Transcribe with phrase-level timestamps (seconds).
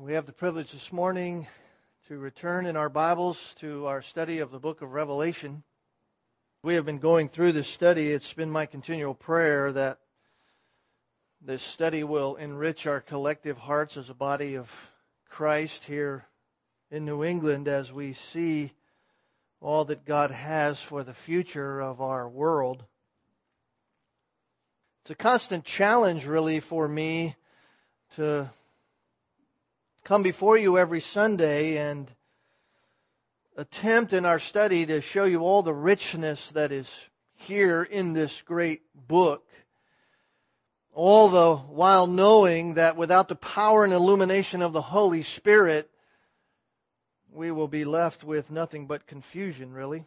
[0.00, 1.48] We have the privilege this morning
[2.06, 5.64] to return in our Bibles to our study of the book of Revelation.
[6.62, 8.12] We have been going through this study.
[8.12, 9.98] It's been my continual prayer that
[11.44, 14.70] this study will enrich our collective hearts as a body of
[15.30, 16.24] Christ here
[16.92, 18.70] in New England as we see
[19.60, 22.84] all that God has for the future of our world.
[25.02, 27.34] It's a constant challenge, really, for me
[28.14, 28.48] to
[30.08, 32.10] come before you every Sunday and
[33.58, 36.88] attempt in our study to show you all the richness that is
[37.34, 39.46] here in this great book.
[40.94, 45.90] All the while knowing that without the power and illumination of the Holy Spirit,
[47.30, 50.06] we will be left with nothing but confusion, really.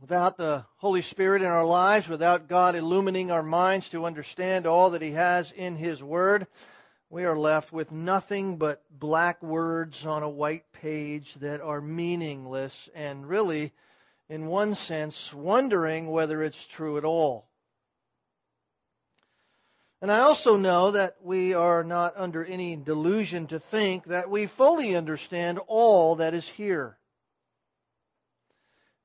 [0.00, 4.88] Without the Holy Spirit in our lives, without God illumining our minds to understand all
[4.90, 6.46] that He has in His Word,
[7.10, 12.88] we are left with nothing but black words on a white page that are meaningless
[12.94, 13.72] and really,
[14.28, 17.48] in one sense, wondering whether it's true at all.
[20.02, 24.46] And I also know that we are not under any delusion to think that we
[24.46, 26.98] fully understand all that is here.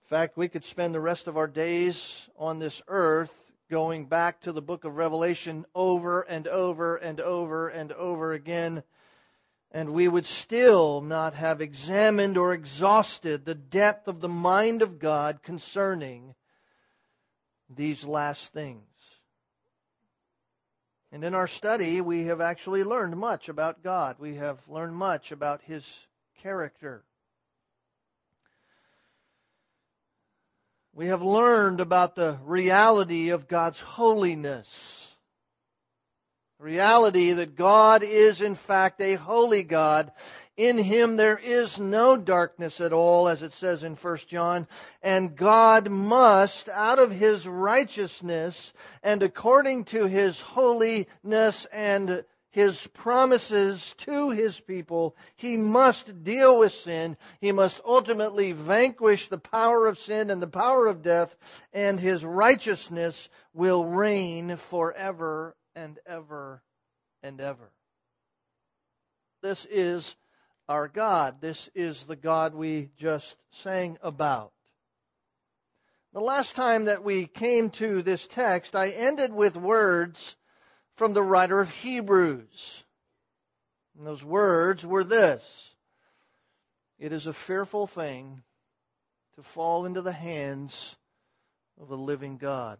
[0.04, 3.34] In fact, we could spend the rest of our days on this earth
[3.74, 8.84] going back to the book of Revelation over and over and over and over again,
[9.72, 15.00] and we would still not have examined or exhausted the depth of the mind of
[15.00, 16.36] God concerning
[17.76, 18.86] these last things.
[21.12, 24.18] And in our study, we have actually learned much about God.
[24.20, 25.84] We have learned much about His
[26.44, 27.04] character.
[30.96, 35.00] We have learned about the reality of God's holiness.
[36.60, 40.12] Reality that God is in fact a holy God.
[40.56, 44.68] In Him there is no darkness at all, as it says in 1 John.
[45.02, 48.72] And God must, out of His righteousness
[49.02, 56.72] and according to His holiness and his promises to his people, he must deal with
[56.72, 57.18] sin.
[57.41, 61.36] He must ultimately vanquish the power of sin and the power of death,
[61.74, 66.62] and his righteousness will reign forever and ever
[67.24, 67.72] and ever.
[69.41, 70.16] This is
[70.70, 71.41] our God.
[71.41, 74.52] This is the God we just sang about.
[76.14, 80.35] The last time that we came to this text, I ended with words
[80.96, 82.84] from the writer of Hebrews.
[83.98, 85.74] And those words were this
[87.00, 88.44] It is a fearful thing
[89.36, 90.96] to fall into the hands
[91.80, 92.78] of the living God.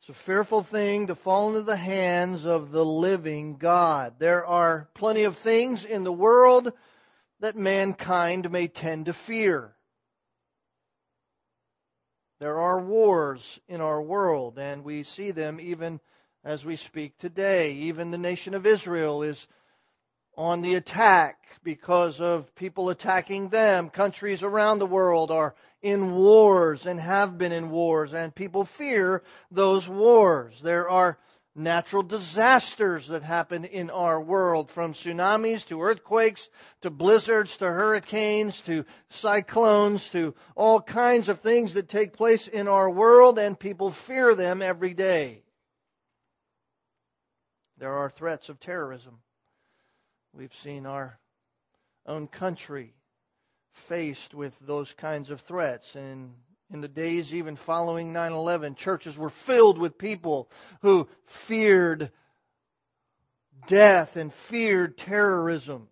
[0.00, 4.14] It's a fearful thing to fall into the hands of the living God.
[4.18, 6.72] There are plenty of things in the world
[7.38, 9.76] that mankind may tend to fear.
[12.42, 16.00] There are wars in our world, and we see them even
[16.42, 17.74] as we speak today.
[17.74, 19.46] Even the nation of Israel is
[20.36, 23.90] on the attack because of people attacking them.
[23.90, 29.22] Countries around the world are in wars and have been in wars, and people fear
[29.52, 30.60] those wars.
[30.60, 31.18] There are
[31.54, 36.48] natural disasters that happen in our world from tsunamis to earthquakes
[36.80, 42.68] to blizzards to hurricanes to cyclones to all kinds of things that take place in
[42.68, 45.42] our world and people fear them every day.
[47.76, 49.18] There are threats of terrorism.
[50.32, 51.18] We've seen our
[52.06, 52.94] own country
[53.72, 56.32] faced with those kinds of threats and
[56.72, 60.50] in the days even following 9 11, churches were filled with people
[60.80, 62.10] who feared
[63.66, 65.88] death and feared terrorism.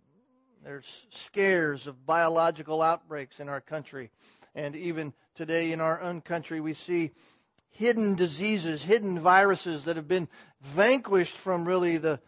[0.65, 4.11] There's scares of biological outbreaks in our country.
[4.55, 7.12] And even today in our own country, we see
[7.71, 10.29] hidden diseases, hidden viruses that have been
[10.61, 12.21] vanquished from really the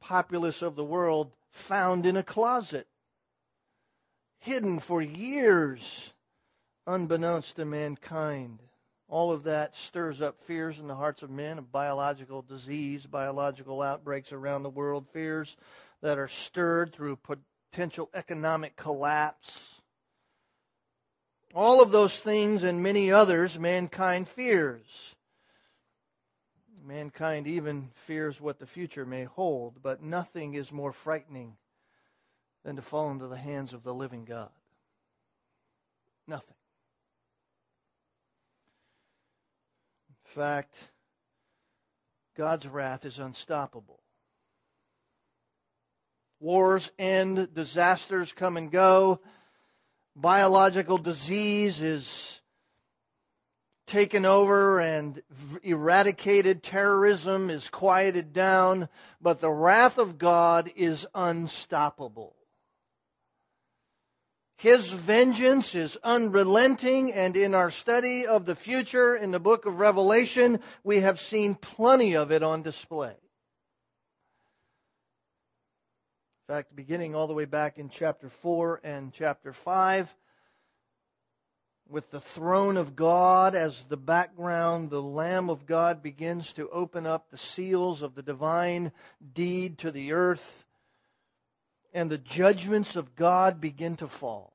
[0.00, 2.86] populace of the world found in a closet,
[4.38, 5.80] hidden for years
[6.86, 8.60] unbeknownst to mankind.
[9.08, 13.82] All of that stirs up fears in the hearts of men of biological disease, biological
[13.82, 15.56] outbreaks around the world, fears
[16.02, 17.18] that are stirred through
[17.72, 19.74] potential economic collapse.
[21.54, 25.14] All of those things and many others mankind fears.
[26.84, 31.56] Mankind even fears what the future may hold, but nothing is more frightening
[32.64, 34.50] than to fall into the hands of the living God.
[36.26, 36.53] Nothing.
[40.34, 40.74] Fact,
[42.36, 44.00] God's wrath is unstoppable.
[46.40, 49.20] Wars end, disasters come and go,
[50.16, 52.40] biological disease is
[53.86, 55.22] taken over and
[55.62, 58.88] eradicated, terrorism is quieted down,
[59.20, 62.34] but the wrath of God is unstoppable.
[64.56, 69.80] His vengeance is unrelenting, and in our study of the future in the book of
[69.80, 73.16] Revelation, we have seen plenty of it on display.
[76.48, 80.14] In fact, beginning all the way back in chapter 4 and chapter 5,
[81.88, 87.06] with the throne of God as the background, the Lamb of God begins to open
[87.06, 88.92] up the seals of the divine
[89.34, 90.64] deed to the earth,
[91.94, 94.52] and the judgments of God begin to fall.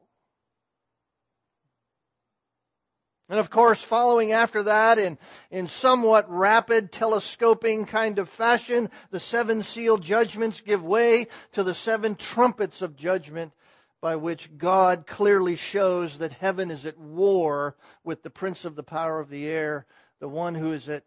[3.30, 5.20] And of course, following after that in,
[5.52, 11.76] in somewhat rapid telescoping kind of fashion, the seven seal judgments give way to the
[11.76, 13.54] seven trumpets of judgment
[14.02, 18.84] by which God clearly shows that heaven is at war with the prince of the
[18.84, 19.86] power of the air,
[20.20, 21.04] the one who is at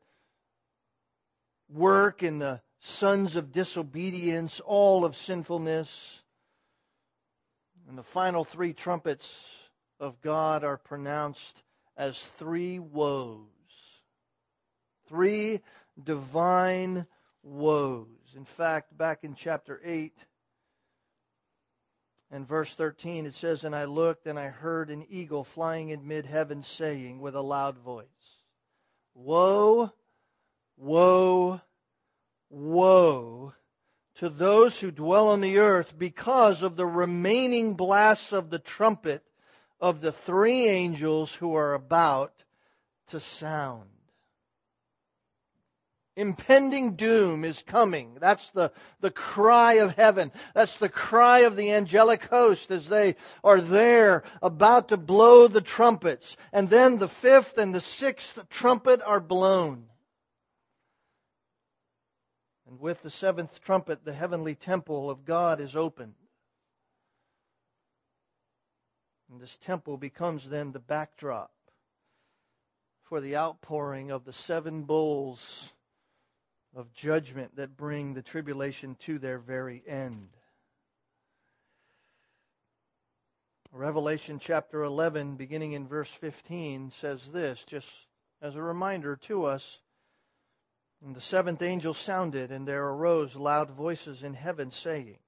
[1.69, 6.21] work in the sons of disobedience, all of sinfulness.
[7.92, 9.30] And the final three trumpets
[10.00, 11.62] of God are pronounced
[11.94, 13.44] as three woes.
[15.10, 15.60] Three
[16.02, 17.06] divine
[17.42, 18.06] woes.
[18.34, 20.16] In fact, back in chapter 8,
[22.30, 26.08] and verse 13, it says, And I looked and I heard an eagle flying in
[26.08, 28.06] mid heaven saying with a loud voice,
[29.12, 29.92] Woe,
[30.78, 31.60] woe,
[32.48, 33.52] woe
[34.17, 39.23] to those who dwell on the earth because of the remaining blasts of the trumpet
[39.81, 42.32] of the three angels who are about
[43.09, 43.88] to sound.
[46.14, 48.19] Impending doom is coming.
[48.20, 48.70] That's the,
[49.00, 50.31] the cry of heaven.
[50.55, 55.62] That's the cry of the angelic host as they are there about to blow the
[55.62, 56.37] trumpets.
[56.53, 59.87] And then the fifth and the sixth trumpet are blown.
[62.69, 66.14] And with the seventh trumpet, the heavenly temple of God is opened.
[69.31, 71.50] And this temple becomes then the backdrop
[73.05, 75.73] for the outpouring of the seven bowls
[76.75, 80.29] of judgment that bring the tribulation to their very end.
[83.75, 87.88] Revelation chapter 11, beginning in verse 15, says this, just
[88.43, 89.79] as a reminder to us.
[91.04, 95.19] And the seventh angel sounded, and there arose loud voices in heaven saying,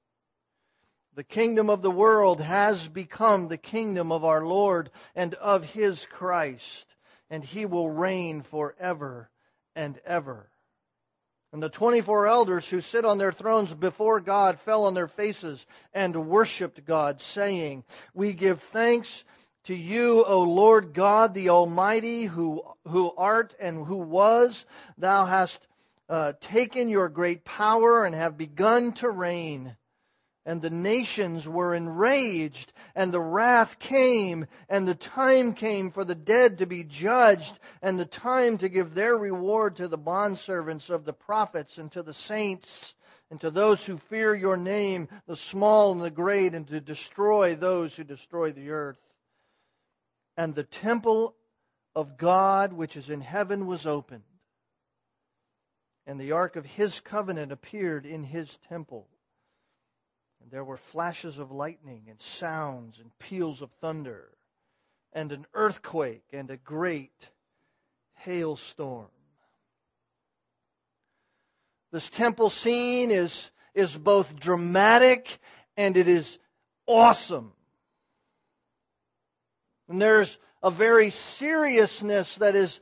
[1.15, 6.07] The kingdom of the world has become the kingdom of our Lord and of his
[6.07, 6.95] Christ,
[7.29, 9.29] and he will reign forever
[9.75, 10.49] and ever.
[11.53, 15.65] And the 24 elders who sit on their thrones before God fell on their faces
[15.93, 17.83] and worshiped God, saying,
[18.13, 19.25] We give thanks
[19.65, 24.65] to you, O Lord God, the Almighty, who, who art and who was.
[24.99, 25.67] Thou hast
[26.09, 29.77] uh, taken your great power and have begun to reign
[30.47, 36.15] and the nations were enraged, and the wrath came, and the time came for the
[36.15, 41.05] dead to be judged, and the time to give their reward to the bondservants of
[41.05, 42.95] the prophets and to the saints,
[43.31, 47.55] and to those who fear your name, the small and the great, and to destroy
[47.55, 48.99] those who destroy the earth.
[50.37, 51.37] And the temple
[51.95, 54.25] of God which is in heaven was opened,
[56.07, 59.09] and the ark of his covenant appeared in his temple.
[60.43, 64.31] And there were flashes of lightning and sounds and peals of thunder
[65.15, 67.29] and an earthquake and a great
[68.15, 69.09] hailstorm.
[71.93, 75.39] This temple scene is, is both dramatic
[75.77, 76.39] and it is
[76.87, 77.53] awesome.
[79.89, 82.81] And there's a very seriousness that is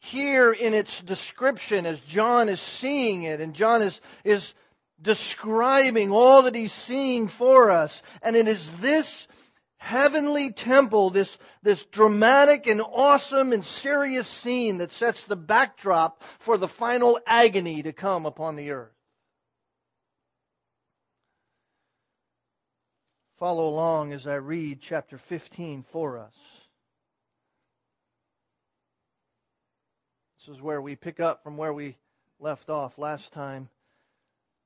[0.00, 4.54] here in its description as John is seeing it and John is, is
[5.00, 8.02] describing all that he's seeing for us.
[8.22, 9.28] And it is this
[9.76, 16.58] heavenly temple, this, this dramatic and awesome and serious scene that sets the backdrop for
[16.58, 18.92] the final agony to come upon the earth.
[23.40, 26.34] Follow along as I read chapter 15 for us.
[30.38, 31.96] This is where we pick up from where we
[32.38, 33.70] left off last time.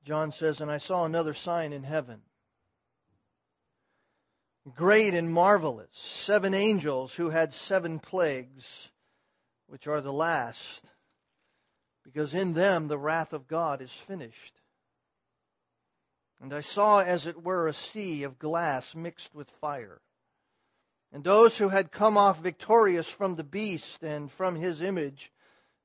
[0.03, 2.19] John says, And I saw another sign in heaven.
[4.75, 8.89] Great and marvelous, seven angels who had seven plagues,
[9.67, 10.83] which are the last,
[12.03, 14.59] because in them the wrath of God is finished.
[16.45, 19.99] And I saw as it were a sea of glass mixed with fire.
[21.11, 25.33] And those who had come off victorious from the beast and from his image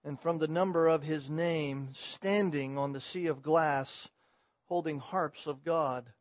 [0.05, 4.11] and from the number of his name, standing on the sea of glass,
[4.67, 6.13] holding harps of God.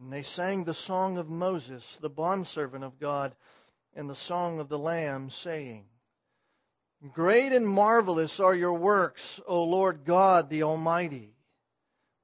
[0.00, 3.36] And they sang the song of Moses, the bondservant of God,
[3.94, 5.84] and the song of the Lamb, saying,
[7.12, 11.31] Great and marvelous are your works, O Lord God the Almighty.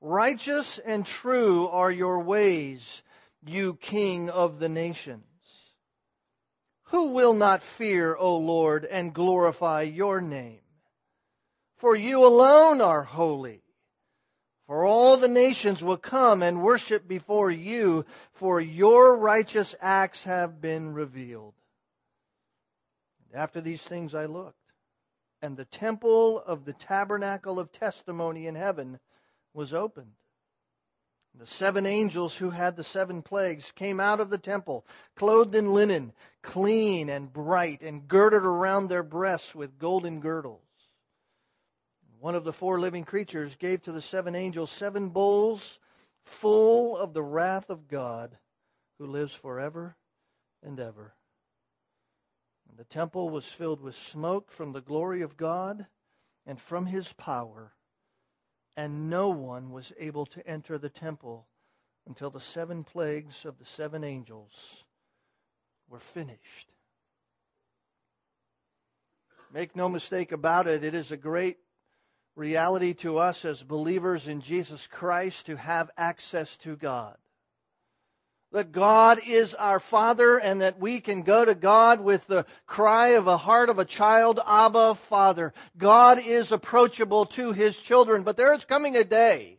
[0.01, 3.03] Righteous and true are your ways,
[3.45, 5.25] you King of the nations.
[6.85, 10.61] Who will not fear, O Lord, and glorify your name?
[11.77, 13.63] For you alone are holy.
[14.67, 20.61] For all the nations will come and worship before you, for your righteous acts have
[20.61, 21.55] been revealed.
[23.35, 24.57] After these things I looked,
[25.43, 28.99] and the temple of the tabernacle of testimony in heaven
[29.55, 30.13] was opened.
[31.35, 35.73] The seven angels who had the seven plagues came out of the temple, clothed in
[35.73, 36.13] linen,
[36.43, 40.63] clean and bright, and girded around their breasts with golden girdles.
[42.19, 45.79] One of the four living creatures gave to the seven angels seven bowls
[46.25, 48.37] full of the wrath of God
[48.99, 49.97] who lives forever
[50.63, 51.15] and ever.
[52.69, 55.87] And the temple was filled with smoke from the glory of God
[56.45, 57.73] and from his power
[58.79, 61.49] and no one was able to enter the temple
[62.07, 64.53] until the seven plagues of the seven angels
[65.91, 66.73] were finished.
[69.53, 71.59] Make no mistake about it, it is a great
[72.37, 77.17] reality to us as believers in Jesus Christ to have access to God
[78.53, 83.09] that God is our Father and that we can go to God with the cry
[83.09, 85.53] of a heart of a child, Abba, Father.
[85.77, 89.59] God is approachable to His children, but there is coming a day.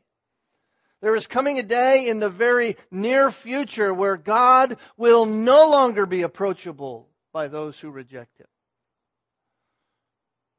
[1.02, 6.06] There is coming a day in the very near future where God will no longer
[6.06, 8.48] be approachable by those who reject Him.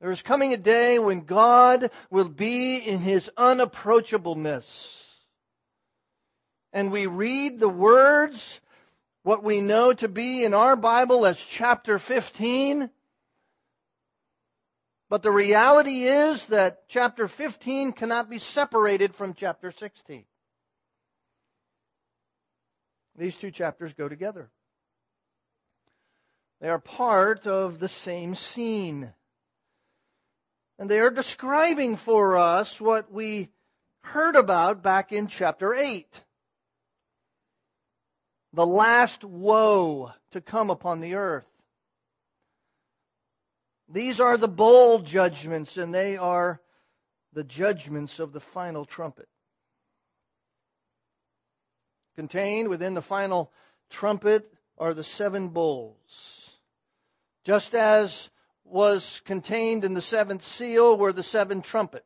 [0.01, 5.00] There is coming a day when God will be in His unapproachableness
[6.73, 8.61] and we read the words,
[9.23, 12.91] what we know to be in our Bible as chapter 15.
[15.09, 20.25] But the reality is that chapter 15 cannot be separated from chapter 16.
[23.17, 24.51] These two chapters go together.
[26.61, 29.13] They are part of the same scene.
[30.79, 33.49] And they are describing for us what we
[34.03, 36.07] heard about back in chapter 8
[38.53, 41.47] the last woe to come upon the earth.
[43.89, 46.61] These are the bowl judgments, and they are
[47.33, 49.29] the judgments of the final trumpet.
[52.17, 53.53] Contained within the final
[53.89, 56.51] trumpet are the seven bowls.
[57.45, 58.31] Just as
[58.65, 62.05] was contained in the seventh seal were the seven trumpets.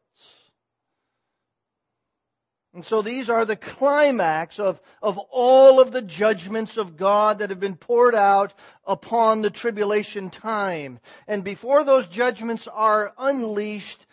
[2.75, 7.51] And so these are the climax of, of all of the judgments of God that
[7.51, 8.53] have been poured out
[8.85, 10.99] upon the tribulation time.
[11.29, 14.05] And before those judgments are unleashed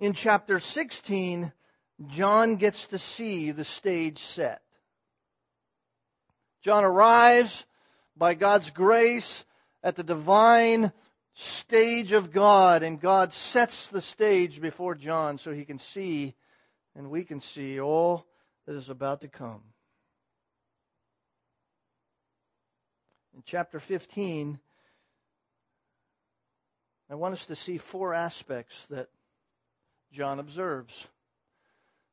[0.00, 1.50] in chapter 16,
[2.08, 4.60] John gets to see the stage set.
[6.62, 7.64] John arrives
[8.16, 9.44] by God's grace
[9.82, 10.92] at the divine
[11.34, 16.34] stage of God, and God sets the stage before John so he can see
[16.96, 18.26] and we can see all
[18.66, 19.60] that is about to come.
[23.34, 24.58] In chapter 15,
[27.10, 29.08] I want us to see four aspects that
[30.12, 31.08] John observes.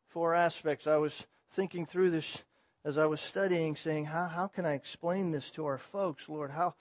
[0.08, 0.88] Four aspects.
[0.88, 1.16] I was
[1.52, 2.42] thinking through this
[2.84, 6.50] as I was studying, saying, How, how can I explain this to our folks, Lord?
[6.50, 6.74] How,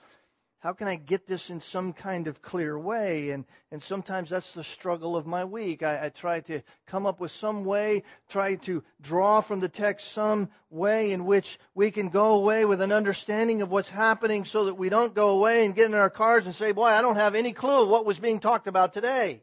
[0.61, 3.31] how can I get this in some kind of clear way?
[3.31, 5.83] And, and sometimes that's the struggle of my week.
[5.83, 10.13] I, I try to come up with some way, try to draw from the text
[10.13, 14.67] some way in which we can go away with an understanding of what's happening so
[14.67, 17.17] that we don't go away and get in our cars and say, boy, I don't
[17.17, 19.43] have any clue of what was being talked about today.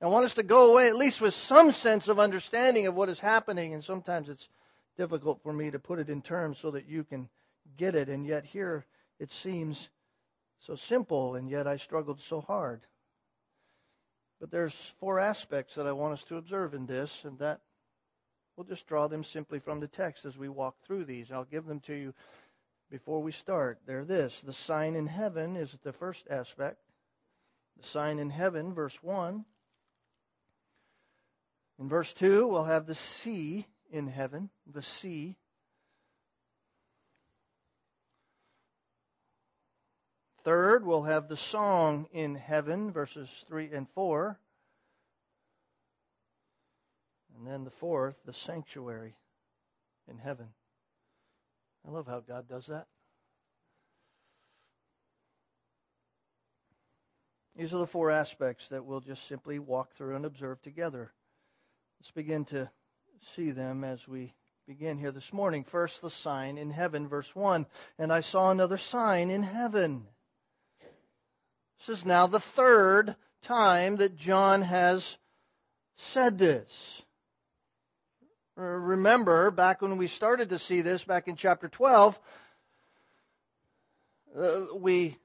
[0.00, 3.10] I want us to go away at least with some sense of understanding of what
[3.10, 3.74] is happening.
[3.74, 4.48] And sometimes it's
[4.96, 7.28] difficult for me to put it in terms so that you can
[7.76, 8.08] get it.
[8.08, 8.86] And yet here
[9.18, 9.88] it seems
[10.60, 12.80] so simple, and yet I struggled so hard.
[14.40, 17.60] But there's four aspects that I want us to observe in this, and that
[18.56, 21.30] we'll just draw them simply from the text as we walk through these.
[21.30, 22.14] I'll give them to you
[22.90, 23.78] before we start.
[23.86, 26.78] They're this the sign in heaven is the first aspect.
[27.80, 29.44] The sign in heaven, verse 1.
[31.80, 35.36] In verse 2, we'll have the sea in heaven, the sea.
[40.48, 44.40] Third, we'll have the song in heaven, verses 3 and 4.
[47.36, 49.14] And then the fourth, the sanctuary
[50.10, 50.46] in heaven.
[51.86, 52.86] I love how God does that.
[57.54, 61.12] These are the four aspects that we'll just simply walk through and observe together.
[62.00, 62.70] Let's begin to
[63.36, 64.32] see them as we
[64.66, 65.64] begin here this morning.
[65.64, 67.66] First, the sign in heaven, verse 1.
[67.98, 70.08] And I saw another sign in heaven.
[71.78, 75.16] This is now the third time that John has
[75.96, 77.02] said this.
[78.56, 82.18] Remember, back when we started to see this, back in chapter 12,
[84.36, 85.16] uh, we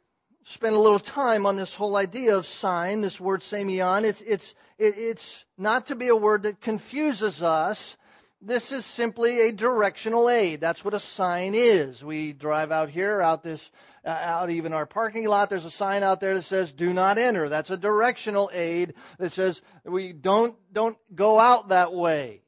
[0.45, 4.03] spent a little time on this whole idea of sign, this word semeion.
[4.03, 7.98] It's, it's, it's not to be a word that confuses us.
[8.45, 10.59] This is simply a directional aid.
[10.59, 12.03] That's what a sign is.
[12.03, 13.71] We drive out here, out this,
[14.03, 15.50] uh, out even our parking lot.
[15.50, 19.31] There's a sign out there that says "Do not enter." That's a directional aid that
[19.31, 22.41] says we don't don't go out that way.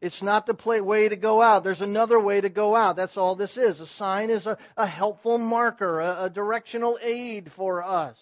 [0.00, 1.64] It's not the play, way to go out.
[1.64, 2.94] There's another way to go out.
[2.94, 3.80] That's all this is.
[3.80, 8.16] A sign is a, a helpful marker, a, a directional aid for us.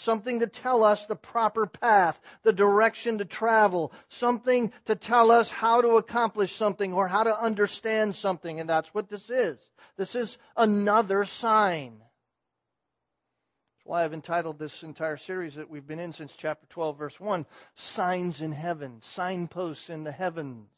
[0.00, 5.50] Something to tell us the proper path, the direction to travel, something to tell us
[5.50, 9.58] how to accomplish something or how to understand something, and that's what this is.
[9.98, 11.98] This is another sign.
[11.98, 17.20] That's why I've entitled this entire series that we've been in since chapter 12, verse
[17.20, 17.44] 1,
[17.76, 20.70] Signs in Heaven, Signposts in the Heavens.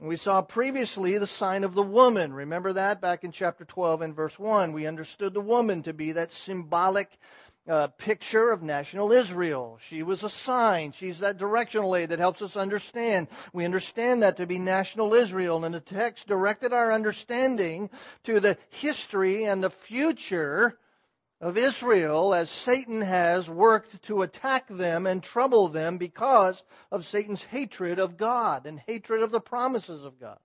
[0.00, 2.32] We saw previously the sign of the woman.
[2.32, 4.72] Remember that back in chapter 12 and verse 1.
[4.72, 7.10] We understood the woman to be that symbolic
[7.68, 9.78] uh, picture of national Israel.
[9.88, 10.92] She was a sign.
[10.92, 13.28] She's that directional aid that helps us understand.
[13.52, 15.64] We understand that to be national Israel.
[15.64, 17.90] And the text directed our understanding
[18.24, 20.78] to the history and the future
[21.40, 27.42] of Israel as Satan has worked to attack them and trouble them because of Satan's
[27.42, 30.38] hatred of God and hatred of the promises of God.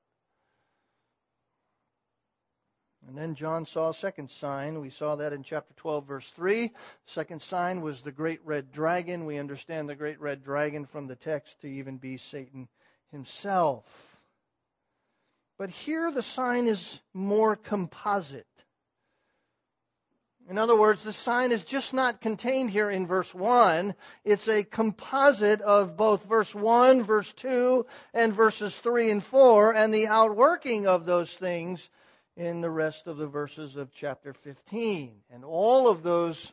[3.07, 4.81] And then John saw a second sign.
[4.81, 6.71] We saw that in chapter 12, verse 3.
[7.05, 9.25] Second sign was the great red dragon.
[9.25, 12.67] We understand the great red dragon from the text to even be Satan
[13.11, 13.85] himself.
[15.57, 18.47] But here the sign is more composite.
[20.47, 23.95] In other words, the sign is just not contained here in verse 1.
[24.23, 29.91] It's a composite of both verse 1, verse 2, and verses 3 and 4, and
[29.91, 31.87] the outworking of those things
[32.37, 35.13] in the rest of the verses of chapter 15.
[35.31, 36.51] And all of those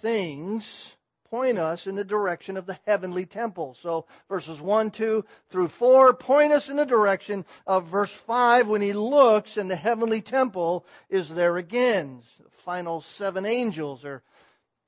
[0.00, 0.94] things
[1.30, 3.76] point us in the direction of the heavenly temple.
[3.80, 8.82] So verses 1, 2 through 4 point us in the direction of verse 5 when
[8.82, 12.22] he looks and the heavenly temple is there again.
[12.42, 14.22] The final seven angels are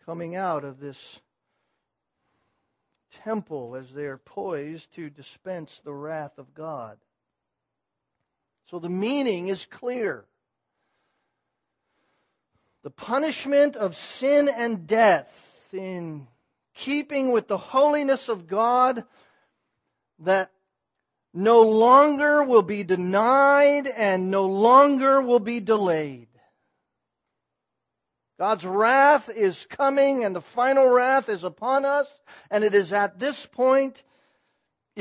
[0.07, 1.21] coming out of this
[3.25, 6.99] temple as they are poised to dispense the wrath of God.
[8.71, 10.25] So the meaning is clear.
[12.85, 16.29] The punishment of sin and death in
[16.75, 19.05] keeping with the holiness of God
[20.21, 20.53] that
[21.35, 26.29] no longer will be denied and no longer will be delayed.
[28.39, 32.11] God's wrath is coming and the final wrath is upon us
[32.51, 34.03] and it is at this point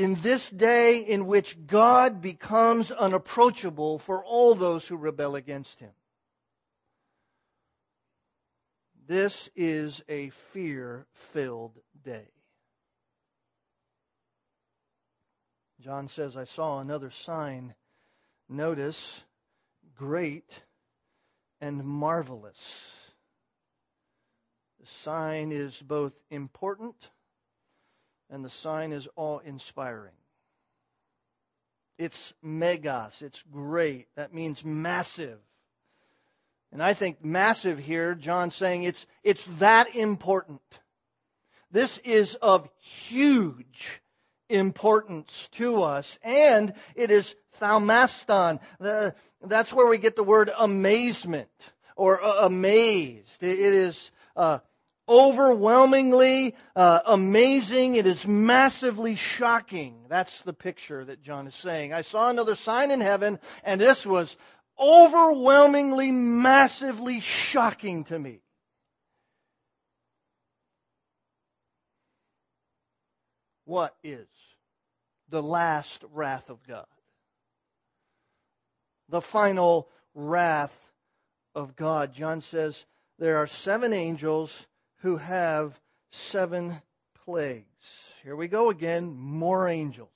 [0.00, 5.90] in this day in which God becomes unapproachable for all those who rebel against him.
[9.06, 12.30] This is a fear filled day.
[15.80, 17.74] John says, I saw another sign.
[18.48, 19.22] Notice,
[19.96, 20.50] great
[21.60, 22.86] and marvelous.
[24.80, 26.96] The sign is both important
[28.30, 30.12] and the sign is awe inspiring.
[31.98, 34.06] It's megas, it's great.
[34.16, 35.38] That means massive.
[36.72, 40.62] And I think massive here, John saying it's, it's that important.
[41.72, 44.00] This is of huge
[44.48, 46.18] importance to us.
[46.22, 48.60] And it is thaumaston.
[49.42, 51.48] that's where we get the word amazement
[51.96, 53.42] or uh, amazed.
[53.42, 54.58] It is uh,
[55.10, 57.96] overwhelmingly uh, amazing.
[57.96, 60.06] It is massively shocking.
[60.08, 61.92] That's the picture that John is saying.
[61.92, 64.34] I saw another sign in heaven, and this was
[64.78, 68.40] overwhelmingly, massively shocking to me.
[73.64, 74.26] What is
[75.30, 76.86] the last wrath of God.
[79.08, 80.76] The final wrath
[81.54, 82.12] of God.
[82.12, 82.84] John says
[83.18, 84.52] there are seven angels
[85.00, 85.78] who have
[86.10, 86.80] seven
[87.24, 87.66] plagues.
[88.22, 90.08] Here we go again, more angels.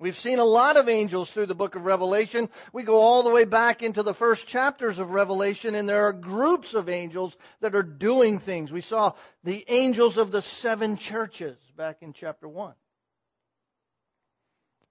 [0.00, 2.48] We've seen a lot of angels through the book of Revelation.
[2.72, 6.12] We go all the way back into the first chapters of Revelation, and there are
[6.12, 8.70] groups of angels that are doing things.
[8.70, 12.74] We saw the angels of the seven churches back in chapter 1.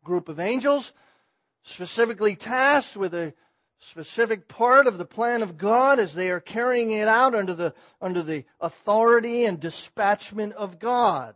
[0.03, 0.91] Group of angels
[1.63, 3.33] specifically tasked with a
[3.79, 7.73] specific part of the plan of God as they are carrying it out under the,
[8.01, 11.35] under the authority and dispatchment of God.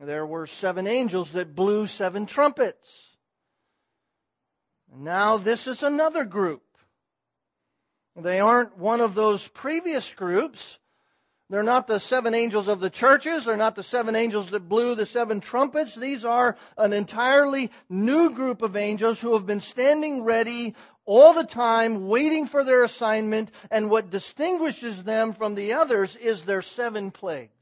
[0.00, 2.88] There were seven angels that blew seven trumpets.
[4.94, 6.62] Now this is another group.
[8.14, 10.78] They aren't one of those previous groups.
[11.48, 13.44] They're not the seven angels of the churches.
[13.44, 15.94] They're not the seven angels that blew the seven trumpets.
[15.94, 21.44] These are an entirely new group of angels who have been standing ready all the
[21.44, 23.52] time, waiting for their assignment.
[23.70, 27.52] And what distinguishes them from the others is their seven plagues.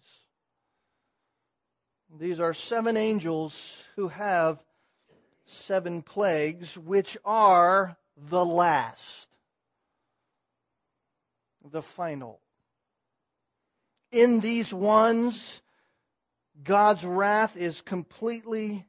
[2.19, 3.55] These are seven angels
[3.97, 4.63] who have
[5.47, 9.27] seven plagues, which are the last,
[11.71, 12.41] the final.
[14.15, 15.61] In these ones,
[16.63, 18.87] God's wrath is completely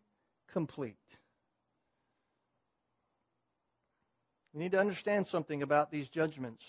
[0.51, 0.99] complete.
[4.53, 6.63] We need to understand something about these judgments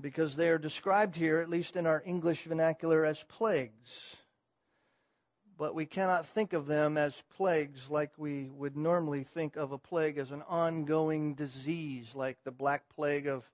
[0.00, 4.16] because they are described here, at least in our English vernacular, as plagues
[5.60, 9.78] but we cannot think of them as plagues like we would normally think of a
[9.78, 13.44] plague as an ongoing disease, like the Black Plague of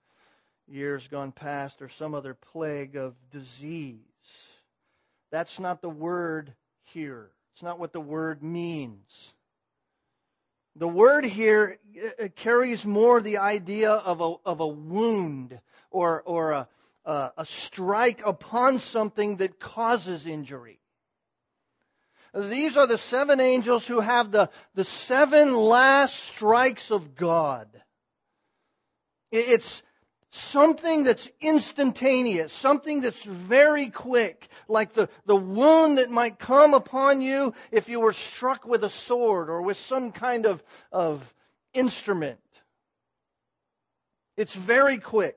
[0.69, 4.01] years gone past or some other plague of disease.
[5.31, 6.53] That's not the word
[6.85, 7.31] here.
[7.55, 9.33] It's not what the word means.
[10.77, 15.59] The word here uh, uh, carries more the idea of a, of a wound
[15.91, 16.69] or, or a,
[17.07, 20.81] a strike upon something that causes injury.
[22.35, 27.69] These are the seven angels who have the, the seven last strikes of God.
[29.33, 29.83] It's
[30.37, 37.21] something that's instantaneous, something that's very quick, like the, the wound that might come upon
[37.21, 41.35] you if you were struck with a sword or with some kind of, of
[41.73, 42.39] instrument.
[44.37, 45.37] It's very quick.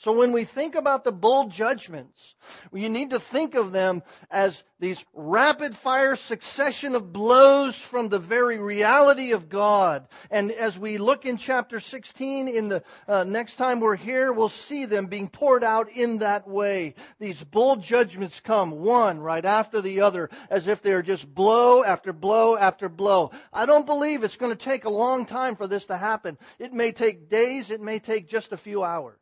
[0.00, 2.36] So when we think about the bowl judgments,
[2.72, 8.20] you need to think of them as these rapid fire succession of blows from the
[8.20, 10.06] very reality of God.
[10.30, 14.48] And as we look in chapter 16 in the uh, next time we're here, we'll
[14.48, 16.94] see them being poured out in that way.
[17.18, 22.12] These bowl judgments come one right after the other as if they're just blow after
[22.12, 23.32] blow after blow.
[23.52, 26.38] I don't believe it's going to take a long time for this to happen.
[26.60, 29.18] It may take days, it may take just a few hours.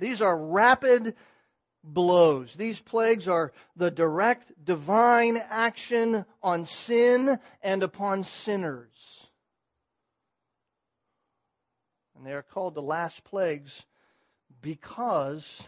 [0.00, 1.14] These are rapid
[1.84, 2.54] blows.
[2.54, 8.88] These plagues are the direct divine action on sin and upon sinners.
[12.16, 13.84] And they are called the last plagues
[14.62, 15.62] because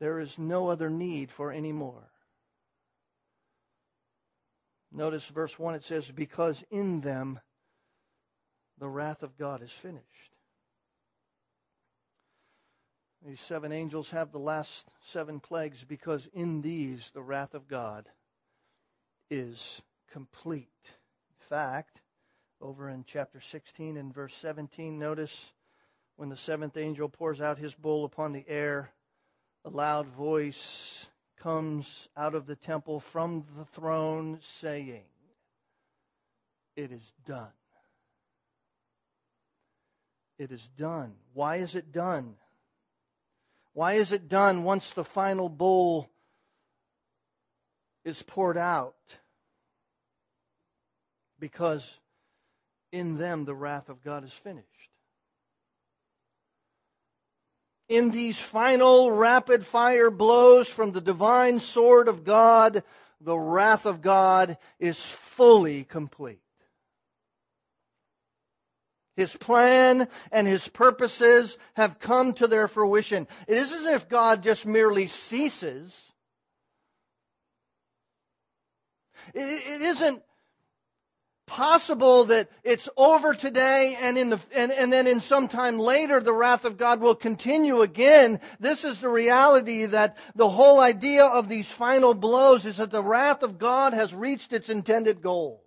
[0.00, 2.10] there is no other need for any more.
[4.92, 7.40] Notice verse 1 it says, Because in them
[8.78, 10.33] the wrath of God is finished.
[13.24, 18.06] These seven angels have the last seven plagues because in these the wrath of God
[19.30, 19.80] is
[20.12, 20.68] complete.
[20.84, 22.02] In fact,
[22.60, 25.34] over in chapter 16 and verse 17, notice
[26.16, 28.90] when the seventh angel pours out his bowl upon the air,
[29.64, 31.06] a loud voice
[31.38, 35.06] comes out of the temple from the throne saying,
[36.76, 37.52] It is done.
[40.38, 41.14] It is done.
[41.32, 42.36] Why is it done?
[43.74, 46.08] Why is it done once the final bowl
[48.04, 48.94] is poured out?
[51.40, 51.98] Because
[52.92, 54.68] in them the wrath of God is finished.
[57.88, 62.84] In these final rapid fire blows from the divine sword of God,
[63.20, 66.43] the wrath of God is fully complete.
[69.16, 73.28] His plan and his purposes have come to their fruition.
[73.46, 75.96] It isn't as if God just merely ceases.
[79.32, 80.22] It, isn't
[81.46, 86.20] possible that it's over today and in the and, and then in some time later
[86.20, 88.40] the wrath of God will continue again.
[88.60, 93.02] This is the reality that the whole idea of these final blows is that the
[93.02, 95.62] wrath of God has reached its intended goal.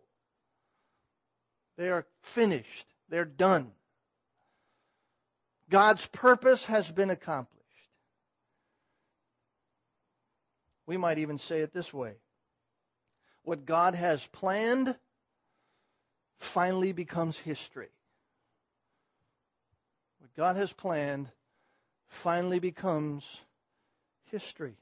[1.78, 2.86] They are finished.
[3.10, 3.72] They're done.
[5.70, 7.58] God's purpose has been accomplished.
[10.86, 12.14] We might even say it this way.
[13.44, 14.96] What God has planned
[16.38, 17.90] finally becomes history.
[20.20, 21.30] What God has planned
[22.10, 23.42] finally becomes
[24.32, 24.76] history.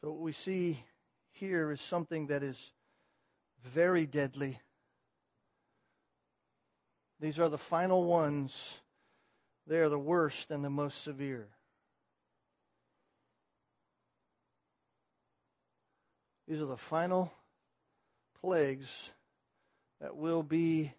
[0.00, 0.82] So what we see
[1.32, 2.56] here is something that is
[3.64, 4.58] very deadly.
[7.22, 8.52] These are the final ones.
[9.68, 11.46] They are the worst and the most severe.
[16.48, 17.32] These are the final
[18.40, 18.90] plagues
[20.00, 20.92] that will be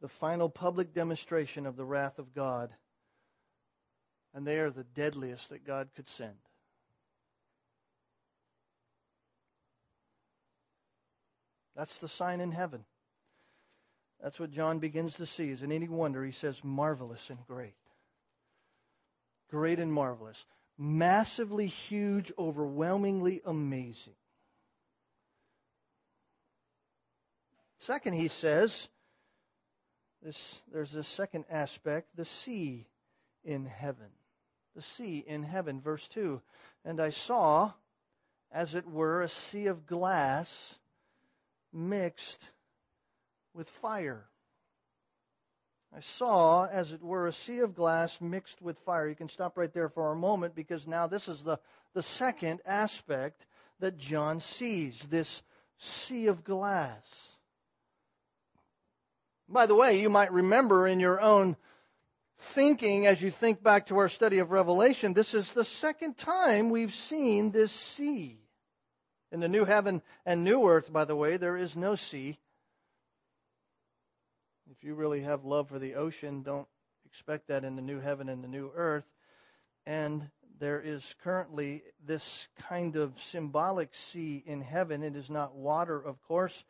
[0.00, 2.70] the final public demonstration of the wrath of God.
[4.32, 6.38] And they are the deadliest that God could send.
[11.76, 12.86] That's the sign in heaven.
[14.22, 15.50] That's what John begins to see.
[15.50, 17.74] Is it any wonder he says marvelous and great?
[19.50, 20.44] Great and marvelous.
[20.78, 24.14] Massively huge, overwhelmingly amazing.
[27.80, 28.88] Second, he says,
[30.22, 32.86] this, there's a second aspect, the sea
[33.42, 34.06] in heaven.
[34.76, 36.40] The sea in heaven, verse 2.
[36.84, 37.72] And I saw,
[38.52, 40.76] as it were, a sea of glass
[41.72, 42.38] mixed
[43.54, 44.24] with fire.
[45.94, 49.08] I saw, as it were, a sea of glass mixed with fire.
[49.08, 51.58] You can stop right there for a moment because now this is the,
[51.92, 53.44] the second aspect
[53.80, 55.42] that John sees this
[55.78, 57.04] sea of glass.
[59.48, 61.56] By the way, you might remember in your own
[62.38, 66.70] thinking as you think back to our study of Revelation, this is the second time
[66.70, 68.38] we've seen this sea.
[69.30, 72.38] In the new heaven and new earth, by the way, there is no sea.
[74.82, 76.66] If you really have love for the ocean, don't
[77.06, 79.04] expect that in the new heaven and the new earth.
[79.86, 85.04] And there is currently this kind of symbolic sea in heaven.
[85.04, 86.64] It is not water, of course,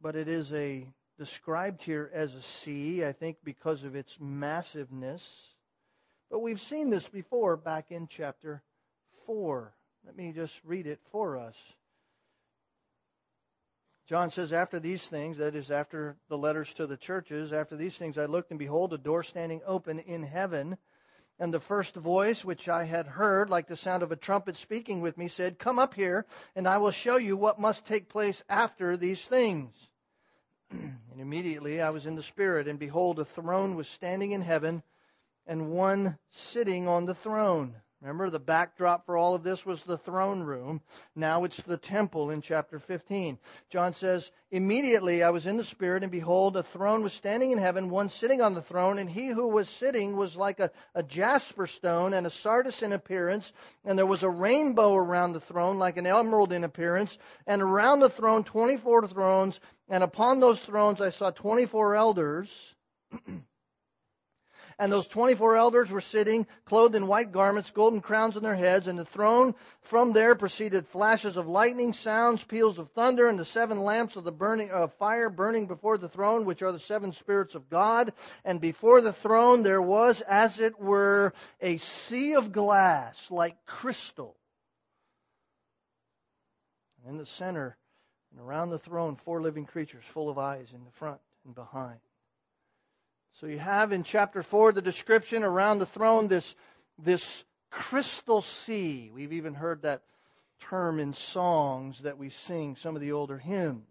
[0.00, 0.84] but it is a
[1.16, 5.24] described here as a sea, I think because of its massiveness.
[6.28, 8.64] But we've seen this before back in chapter
[9.26, 9.72] 4.
[10.04, 11.54] Let me just read it for us.
[14.10, 17.94] John says, After these things, that is, after the letters to the churches, after these
[17.94, 20.78] things I looked, and behold, a door standing open in heaven.
[21.38, 25.00] And the first voice, which I had heard, like the sound of a trumpet speaking
[25.00, 28.42] with me, said, Come up here, and I will show you what must take place
[28.48, 29.72] after these things.
[30.72, 34.82] and immediately I was in the Spirit, and behold, a throne was standing in heaven,
[35.46, 37.76] and one sitting on the throne.
[38.00, 40.80] Remember, the backdrop for all of this was the throne room.
[41.14, 43.38] Now it's the temple in chapter 15.
[43.68, 47.58] John says, Immediately I was in the Spirit, and behold, a throne was standing in
[47.58, 51.02] heaven, one sitting on the throne, and he who was sitting was like a, a
[51.02, 53.52] jasper stone and a sardius in appearance,
[53.84, 58.00] and there was a rainbow around the throne, like an emerald in appearance, and around
[58.00, 59.60] the throne 24 thrones,
[59.90, 62.48] and upon those thrones I saw 24 elders.
[64.80, 68.86] And those 24 elders were sitting, clothed in white garments, golden crowns on their heads,
[68.86, 73.44] and the throne from there proceeded flashes of lightning, sounds, peals of thunder, and the
[73.44, 77.12] seven lamps of the burning of fire burning before the throne, which are the seven
[77.12, 78.14] spirits of God.
[78.42, 84.34] And before the throne there was, as it were, a sea of glass like crystal.
[87.04, 87.76] And in the center
[88.32, 92.00] and around the throne, four living creatures full of eyes in the front and behind.
[93.38, 96.54] So you have in chapter 4 the description around the throne, this,
[96.98, 99.10] this crystal sea.
[99.12, 100.02] We've even heard that
[100.60, 103.86] term in songs that we sing, some of the older hymns.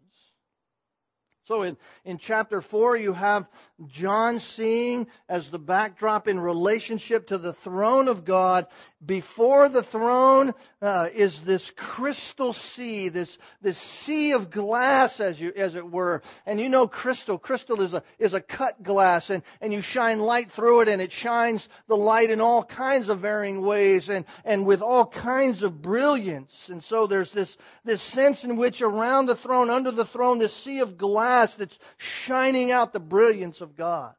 [1.50, 3.48] So in, in chapter 4, you have
[3.88, 8.68] John seeing as the backdrop in relationship to the throne of God.
[9.04, 15.52] Before the throne uh, is this crystal sea, this, this sea of glass, as, you,
[15.56, 16.22] as it were.
[16.46, 17.40] And you know crystal.
[17.40, 21.02] Crystal is a, is a cut glass, and, and you shine light through it, and
[21.02, 25.64] it shines the light in all kinds of varying ways and, and with all kinds
[25.64, 26.70] of brilliance.
[26.70, 30.54] And so there's this, this sense in which around the throne, under the throne, this
[30.54, 34.14] sea of glass, glass that's shining out the brilliance of God.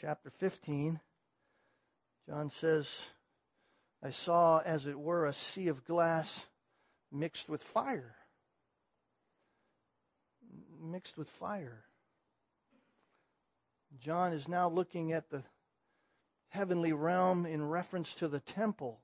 [0.00, 1.00] Chapter 15,
[2.28, 2.86] John says,
[4.02, 6.46] I saw, as it were, a sea of glass
[7.10, 8.14] mixed with fire.
[10.80, 11.82] Mixed with fire.
[14.00, 15.42] John is now looking at the
[16.50, 19.00] heavenly realm in reference to the temple.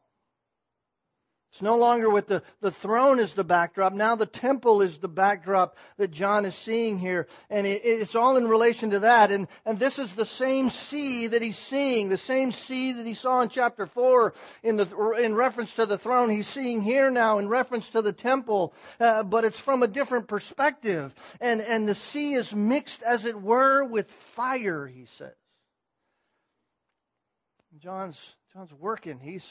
[1.53, 3.93] It's no longer with the, the throne as the backdrop.
[3.93, 7.27] Now the temple is the backdrop that John is seeing here.
[7.51, 9.31] And it, it's all in relation to that.
[9.31, 13.13] And, and this is the same sea that he's seeing, the same sea that he
[13.13, 16.31] saw in chapter 4 in, the, in reference to the throne.
[16.31, 18.73] He's seeing here now in reference to the temple.
[18.99, 21.15] Uh, but it's from a different perspective.
[21.39, 25.35] And, and the sea is mixed, as it were, with fire, he says.
[27.79, 28.19] John's,
[28.55, 29.19] John's working.
[29.19, 29.45] He's,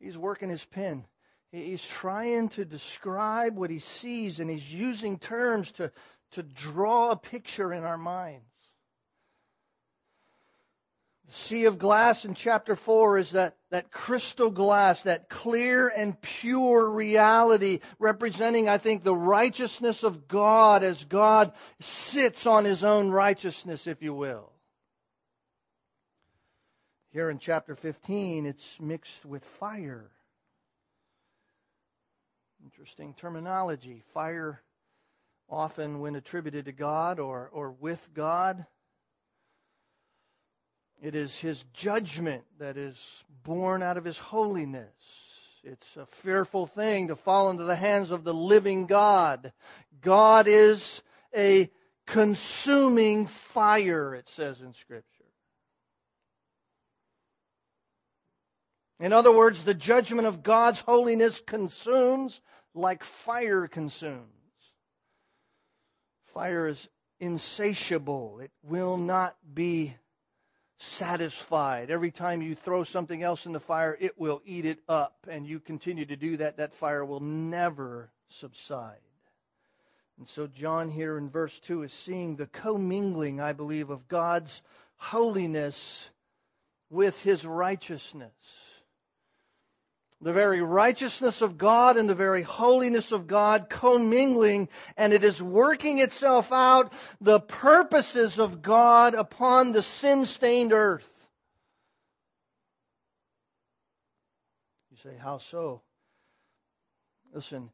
[0.00, 1.06] he's working his pen.
[1.52, 5.90] He's trying to describe what he sees, and he's using terms to,
[6.32, 8.44] to draw a picture in our minds.
[11.26, 16.20] The sea of glass in chapter 4 is that, that crystal glass, that clear and
[16.20, 23.10] pure reality, representing, I think, the righteousness of God as God sits on his own
[23.10, 24.52] righteousness, if you will.
[27.12, 30.10] Here in chapter 15, it's mixed with fire.
[32.64, 34.02] Interesting terminology.
[34.12, 34.60] Fire,
[35.48, 38.66] often when attributed to God or, or with God,
[41.02, 42.96] it is His judgment that is
[43.44, 44.92] born out of His holiness.
[45.62, 49.52] It's a fearful thing to fall into the hands of the living God.
[50.00, 51.02] God is
[51.34, 51.70] a
[52.06, 55.19] consuming fire, it says in Scripture.
[59.00, 62.38] In other words, the judgment of God's holiness consumes
[62.74, 64.26] like fire consumes.
[66.34, 66.86] Fire is
[67.18, 68.40] insatiable.
[68.40, 69.96] It will not be
[70.76, 71.90] satisfied.
[71.90, 75.16] Every time you throw something else in the fire, it will eat it up.
[75.26, 79.00] And you continue to do that, that fire will never subside.
[80.18, 84.62] And so, John here in verse 2 is seeing the commingling, I believe, of God's
[84.96, 86.10] holiness
[86.90, 88.34] with his righteousness
[90.22, 95.42] the very righteousness of God and the very holiness of God commingling, and it is
[95.42, 101.08] working itself out the purposes of God upon the sin stained earth.
[104.90, 105.80] You say, how so?
[107.32, 107.70] Listen,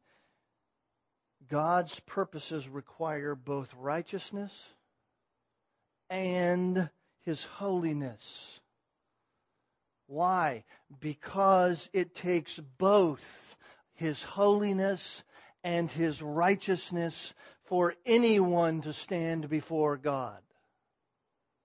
[1.49, 4.53] God's purposes require both righteousness
[6.09, 6.89] and
[7.25, 8.59] his holiness.
[10.07, 10.63] Why?
[10.99, 13.57] Because it takes both
[13.93, 15.23] His holiness
[15.63, 17.33] and His righteousness
[17.65, 20.41] for anyone to stand before God.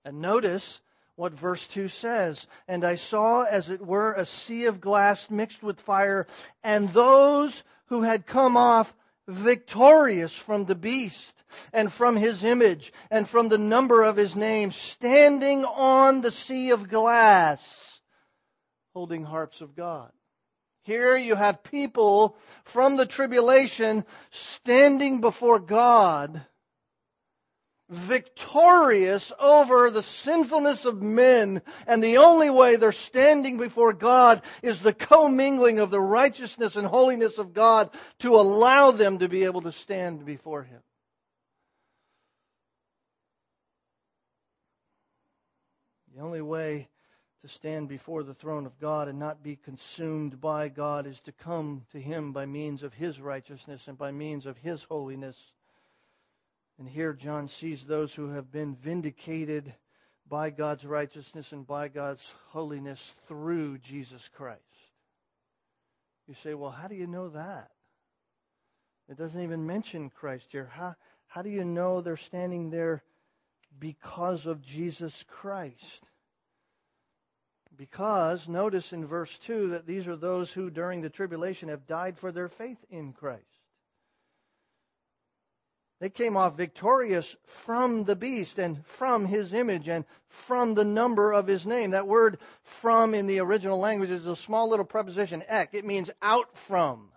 [0.03, 0.81] And notice
[1.15, 2.45] what verse 2 says.
[2.67, 6.27] And I saw, as it were, a sea of glass mixed with fire,
[6.63, 8.93] and those who had come off
[9.27, 14.71] victorious from the beast and from his image and from the number of his name,
[14.71, 17.61] standing on the sea of glass
[18.93, 20.11] holding harps of God.
[20.83, 26.41] Here you have people from the tribulation standing before God,
[27.89, 34.81] victorious over the sinfulness of men, and the only way they're standing before God is
[34.81, 39.61] the commingling of the righteousness and holiness of God to allow them to be able
[39.61, 40.81] to stand before Him.
[46.13, 46.89] The only way
[47.43, 51.33] to stand before the throne of God and not be consumed by God is to
[51.33, 55.37] come to Him by means of His righteousness and by means of His holiness.
[56.79, 59.73] And here John sees those who have been vindicated
[60.29, 64.61] by God's righteousness and by God's holiness through Jesus Christ.
[66.29, 67.71] You say, well, how do you know that?
[69.09, 70.69] It doesn't even mention Christ here.
[70.71, 70.95] How,
[71.27, 73.03] how do you know they're standing there
[73.77, 76.05] because of Jesus Christ?
[77.77, 82.17] Because notice in verse 2 that these are those who during the tribulation have died
[82.17, 83.43] for their faith in Christ.
[86.03, 91.31] They came off victorious from the beast and from his image and from the number
[91.31, 91.91] of his name.
[91.91, 95.69] That word from in the original language is a small little preposition, ek.
[95.71, 97.12] It means out from.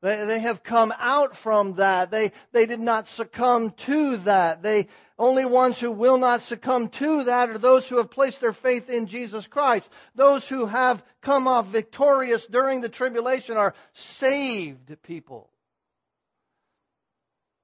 [0.00, 2.10] They, they have come out from that.
[2.10, 4.62] They, they did not succumb to that.
[4.62, 4.88] They,
[5.20, 8.88] only ones who will not succumb to that are those who have placed their faith
[8.88, 9.86] in Jesus Christ.
[10.14, 15.49] Those who have come off victorious during the tribulation are saved people.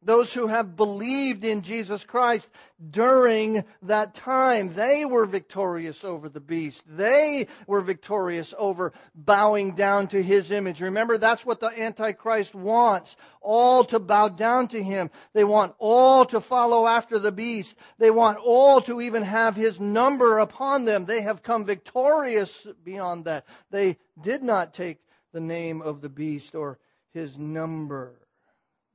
[0.06, 2.48] Those who have believed in Jesus Christ
[2.90, 4.72] during that time.
[4.72, 6.80] They were victorious over the beast.
[6.86, 10.80] They were victorious over bowing down to his image.
[10.80, 13.16] Remember, that's what the Antichrist wants.
[13.40, 15.10] All to bow down to him.
[15.34, 17.74] They want all to follow after the beast.
[17.98, 21.04] They want all to even have his number upon them.
[21.04, 23.44] They have come victorious beyond that.
[23.72, 24.98] They did not take
[25.32, 26.78] the name of the beast or
[27.12, 28.25] his number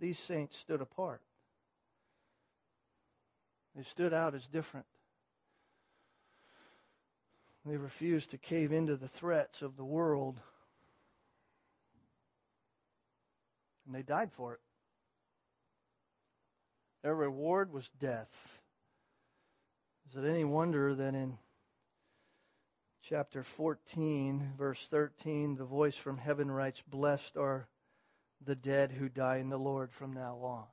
[0.02, 1.22] these saints stood apart.
[3.76, 4.88] They stood out as different.
[7.66, 10.40] They refused to cave into the threats of the world.
[13.86, 14.60] And they died for it.
[17.04, 18.32] Their reward was death.
[20.10, 21.38] Is it any wonder that in
[23.04, 27.68] chapter 14, verse 13, the voice from heaven writes, Blessed are
[28.46, 30.66] the dead who die in the Lord from now on.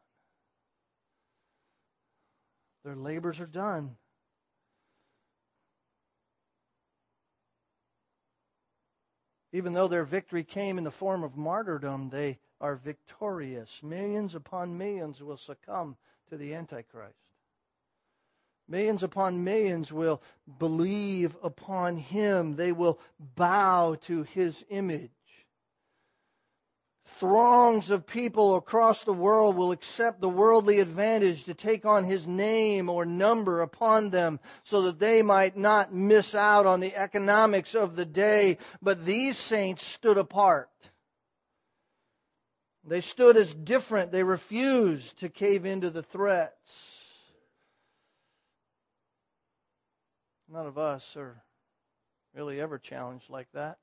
[2.85, 3.97] Their labors are done.
[9.53, 13.83] Even though their victory came in the form of martyrdom, they are victorious.
[13.83, 15.97] Millions upon millions will succumb
[16.29, 17.16] to the Antichrist.
[18.69, 20.23] Millions upon millions will
[20.59, 22.57] believe upon him.
[22.57, 25.11] They will bow to his image.
[27.17, 32.27] Throngs of people across the world will accept the worldly advantage to take on his
[32.27, 37.75] name or number upon them so that they might not miss out on the economics
[37.75, 38.59] of the day.
[38.81, 40.71] But these saints stood apart.
[42.85, 44.13] They stood as different.
[44.13, 46.99] They refused to cave into the threats.
[50.49, 51.43] None of us are
[52.35, 53.79] really ever challenged like that.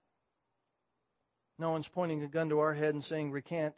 [1.58, 3.76] No one's pointing a gun to our head and saying, recant.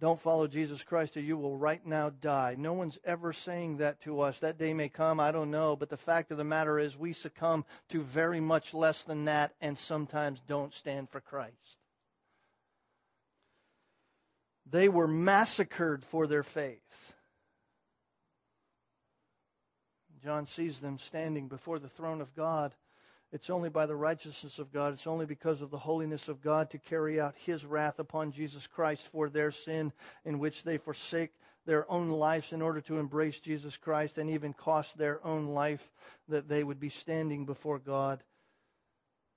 [0.00, 2.54] Don't follow Jesus Christ or you will right now die.
[2.56, 4.38] No one's ever saying that to us.
[4.40, 5.74] That day may come, I don't know.
[5.74, 9.54] But the fact of the matter is, we succumb to very much less than that
[9.60, 11.54] and sometimes don't stand for Christ.
[14.70, 16.78] They were massacred for their faith.
[20.22, 22.72] John sees them standing before the throne of God
[23.30, 24.94] it's only by the righteousness of God.
[24.94, 28.66] It's only because of the holiness of God to carry out His wrath upon Jesus
[28.66, 29.92] Christ for their sin,
[30.24, 31.32] in which they forsake
[31.66, 35.90] their own lives in order to embrace Jesus Christ and even cost their own life,
[36.28, 38.22] that they would be standing before God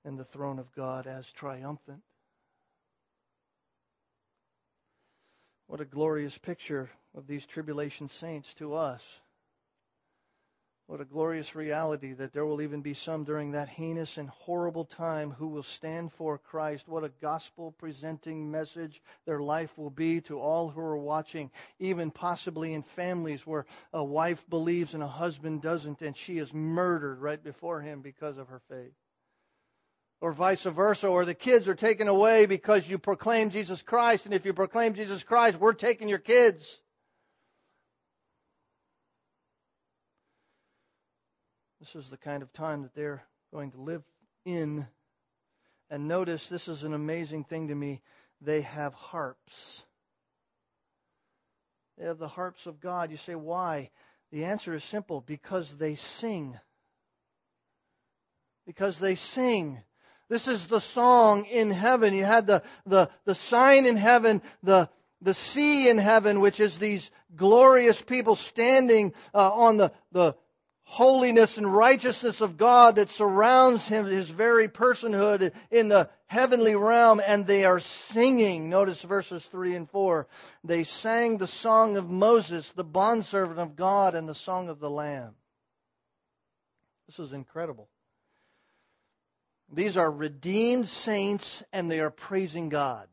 [0.04, 2.02] and the throne of God as triumphant.
[5.66, 9.02] What a glorious picture of these tribulation saints to us.
[10.88, 14.84] What a glorious reality that there will even be some during that heinous and horrible
[14.84, 16.88] time who will stand for Christ.
[16.88, 22.10] What a gospel presenting message their life will be to all who are watching, even
[22.10, 27.20] possibly in families where a wife believes and a husband doesn't, and she is murdered
[27.20, 28.92] right before him because of her faith.
[30.20, 34.34] Or vice versa, or the kids are taken away because you proclaim Jesus Christ, and
[34.34, 36.81] if you proclaim Jesus Christ, we're taking your kids.
[41.82, 44.04] This is the kind of time that they're going to live
[44.44, 44.86] in.
[45.90, 48.02] And notice this is an amazing thing to me.
[48.40, 49.82] They have harps.
[51.98, 53.10] They have the harps of God.
[53.10, 53.90] You say, why?
[54.30, 56.56] The answer is simple because they sing.
[58.64, 59.82] Because they sing.
[60.28, 62.14] This is the song in heaven.
[62.14, 64.88] You had the, the, the sign in heaven, the,
[65.20, 70.36] the sea in heaven, which is these glorious people standing uh, on the, the
[70.84, 77.20] holiness and righteousness of God that surrounds him, his very personhood in the heavenly realm,
[77.24, 78.68] and they are singing.
[78.68, 80.26] Notice verses 3 and 4.
[80.64, 84.90] They sang the song of Moses, the bondservant of God, and the song of the
[84.90, 85.34] Lamb.
[87.06, 87.88] This is incredible.
[89.72, 93.08] These are redeemed saints, and they are praising God.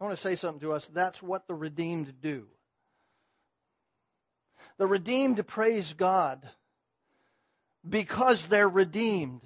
[0.00, 0.86] I want to say something to us.
[0.92, 2.46] That's what the redeemed do.
[4.78, 6.48] The redeemed praise God
[7.88, 9.42] because they're redeemed.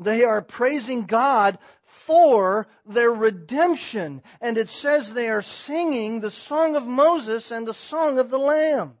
[0.00, 4.22] They are praising God for their redemption.
[4.40, 8.38] And it says they are singing the song of Moses and the song of the
[8.38, 8.94] Lamb.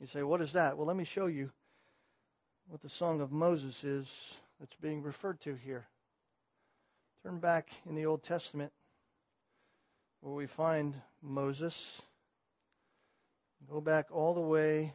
[0.00, 0.76] You say, what is that?
[0.76, 1.50] Well, let me show you
[2.68, 4.06] what the song of Moses is
[4.60, 5.86] that's being referred to here.
[7.22, 8.72] Turn back in the Old Testament
[10.22, 12.00] where we find Moses.
[13.68, 14.94] Go back all the way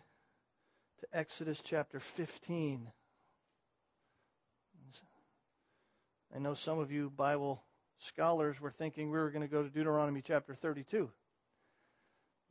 [1.02, 2.90] to Exodus chapter 15.
[6.34, 7.62] I know some of you Bible
[8.00, 11.10] scholars were thinking we were going to go to Deuteronomy chapter 32.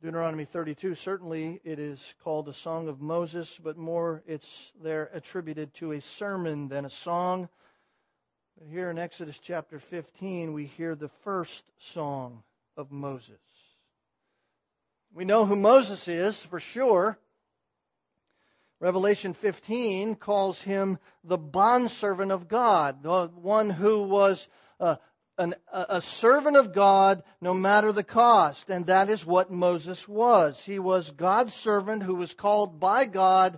[0.03, 5.73] Deuteronomy 32, certainly it is called a song of Moses, but more it's there attributed
[5.75, 7.49] to a sermon than a song.
[8.59, 12.43] But here in Exodus chapter 15, we hear the first song
[12.77, 13.39] of Moses.
[15.13, 17.17] We know who Moses is for sure.
[18.79, 24.47] Revelation 15 calls him the bondservant of God, the one who was
[24.79, 24.97] uh,
[25.39, 28.69] an, a servant of God no matter the cost.
[28.69, 30.61] And that is what Moses was.
[30.63, 33.57] He was God's servant who was called by God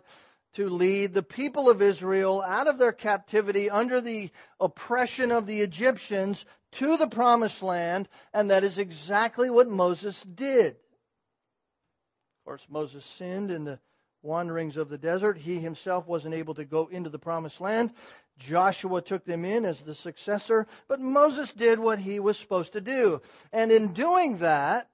[0.54, 5.62] to lead the people of Israel out of their captivity under the oppression of the
[5.62, 6.44] Egyptians
[6.74, 8.10] to the promised land.
[8.34, 10.72] And that is exactly what Moses did.
[10.72, 13.80] Of course, Moses sinned in the
[14.22, 15.38] wanderings of the desert.
[15.38, 17.92] He himself wasn't able to go into the promised land.
[18.40, 22.82] Joshua took them in as the successor, but Moses did what he was supposed to
[22.82, 23.22] do.
[23.52, 24.90] And in doing that,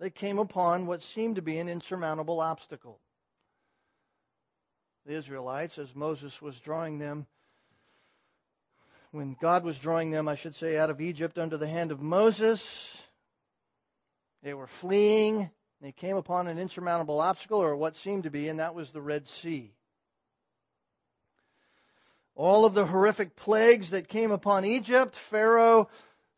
[0.00, 3.00] they came upon what seemed to be an insurmountable obstacle.
[5.08, 7.26] The Israelites, as Moses was drawing them,
[9.10, 12.02] when God was drawing them, I should say, out of Egypt under the hand of
[12.02, 12.94] Moses,
[14.42, 15.48] they were fleeing.
[15.80, 19.00] They came upon an insurmountable obstacle, or what seemed to be, and that was the
[19.00, 19.72] Red Sea
[22.38, 25.88] all of the horrific plagues that came upon Egypt, Pharaoh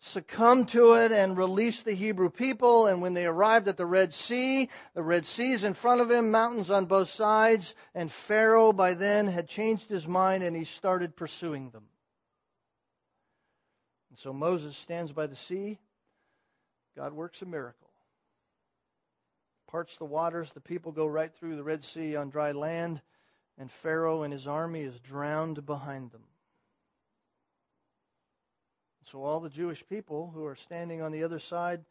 [0.00, 2.86] succumbed to it and released the Hebrew people.
[2.86, 6.10] And when they arrived at the Red Sea, the Red Sea is in front of
[6.10, 10.64] him, mountains on both sides, and Pharaoh by then had changed his mind and he
[10.64, 11.84] started pursuing them.
[14.10, 15.78] And so Moses stands by the sea.
[16.96, 17.88] God works a miracle.
[19.68, 23.00] Parts the waters, the people go right through the Red Sea on dry land
[23.56, 26.22] and Pharaoh and his army is drowned behind them.
[29.06, 31.84] So all the Jewish people who are standing on the other side,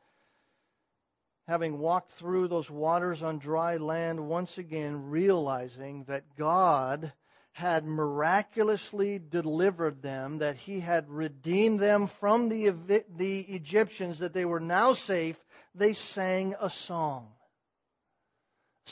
[1.48, 7.12] having walked through those waters on dry land, once again realizing that God
[7.52, 12.70] had miraculously delivered them, that he had redeemed them from the,
[13.18, 15.38] the Egyptians, that they were now safe,
[15.76, 17.28] they sang a song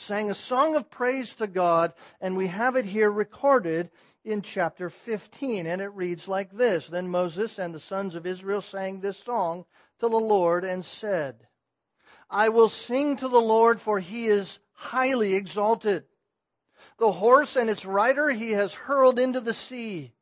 [0.08, 3.90] sang a song of praise to God, and we have it here recorded
[4.24, 5.66] in chapter 15.
[5.66, 9.66] And it reads like this Then Moses and the sons of Israel sang this song
[10.00, 11.36] to the Lord and said,
[12.30, 16.04] I will sing to the Lord, for he is highly exalted.
[16.98, 20.14] The horse and its rider he has hurled into the sea.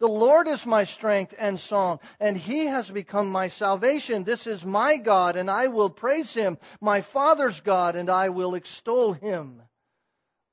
[0.00, 4.24] The Lord is my strength and song, and he has become my salvation.
[4.24, 8.54] This is my God, and I will praise him, my Father's God, and I will
[8.54, 9.62] extol him.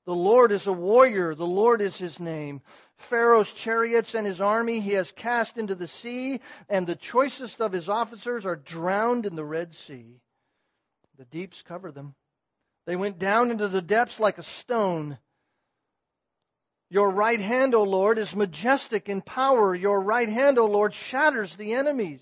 [0.05, 2.61] The Lord is a warrior, the Lord is his name.
[2.97, 7.71] Pharaoh's chariots and his army he has cast into the sea, and the choicest of
[7.71, 10.19] his officers are drowned in the Red Sea.
[11.17, 12.15] The deeps cover them.
[12.85, 15.17] They went down into the depths like a stone.
[16.89, 19.75] Your right hand, O Lord, is majestic in power.
[19.75, 22.21] Your right hand, O Lord, shatters the enemies.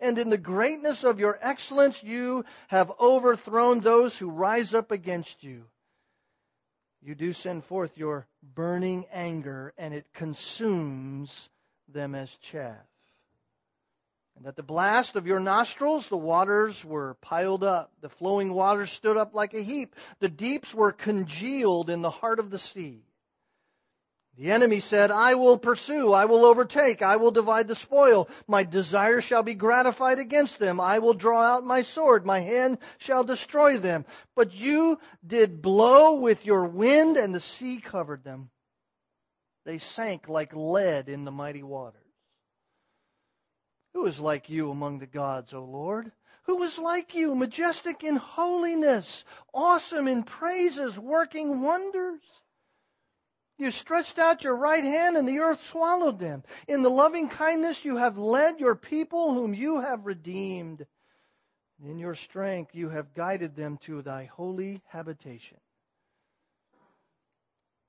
[0.00, 5.42] And in the greatness of your excellence, you have overthrown those who rise up against
[5.42, 5.64] you.
[7.02, 11.50] You do send forth your burning anger, and it consumes
[11.88, 12.76] them as chaff.
[14.36, 17.92] And at the blast of your nostrils, the waters were piled up.
[18.00, 19.94] The flowing waters stood up like a heap.
[20.20, 23.02] The deeps were congealed in the heart of the sea.
[24.36, 28.28] The enemy said, I will pursue, I will overtake, I will divide the spoil.
[28.48, 30.80] My desire shall be gratified against them.
[30.80, 34.04] I will draw out my sword, my hand shall destroy them.
[34.34, 38.50] But you did blow with your wind, and the sea covered them.
[39.66, 42.00] They sank like lead in the mighty waters.
[43.92, 46.10] Who is like you among the gods, O Lord?
[46.46, 49.24] Who is like you, majestic in holiness,
[49.54, 52.20] awesome in praises, working wonders?
[53.64, 56.42] You stretched out your right hand and the earth swallowed them.
[56.68, 60.86] In the loving kindness you have led your people whom you have redeemed.
[61.82, 65.56] In your strength you have guided them to thy holy habitation.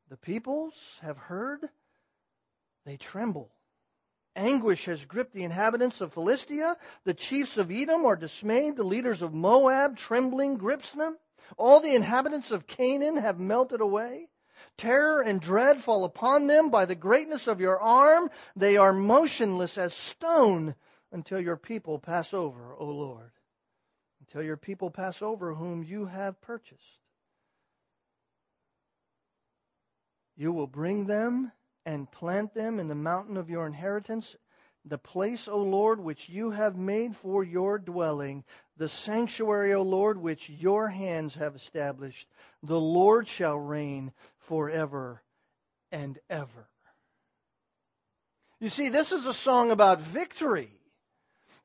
[0.07, 1.67] The peoples have heard,
[2.86, 3.51] they tremble.
[4.34, 6.78] Anguish has gripped the inhabitants of Philistia.
[7.03, 8.78] The chiefs of Edom are dismayed.
[8.78, 11.17] The leaders of Moab, trembling, grips them.
[11.57, 14.30] All the inhabitants of Canaan have melted away.
[14.78, 18.30] Terror and dread fall upon them by the greatness of your arm.
[18.55, 20.76] They are motionless as stone
[21.11, 23.32] until your people pass over, O Lord.
[24.21, 26.82] Until your people pass over whom you have purchased.
[30.36, 31.51] You will bring them
[31.86, 34.36] and plant them in the mountain of your inheritance,
[34.86, 38.43] the place, O Lord, which you have made for your dwelling,
[38.77, 42.27] the sanctuary, O Lord, which your hands have established.
[42.61, 45.23] The Lord shall reign forever
[45.91, 46.69] and ever.
[48.59, 50.71] You see, this is a song about victory.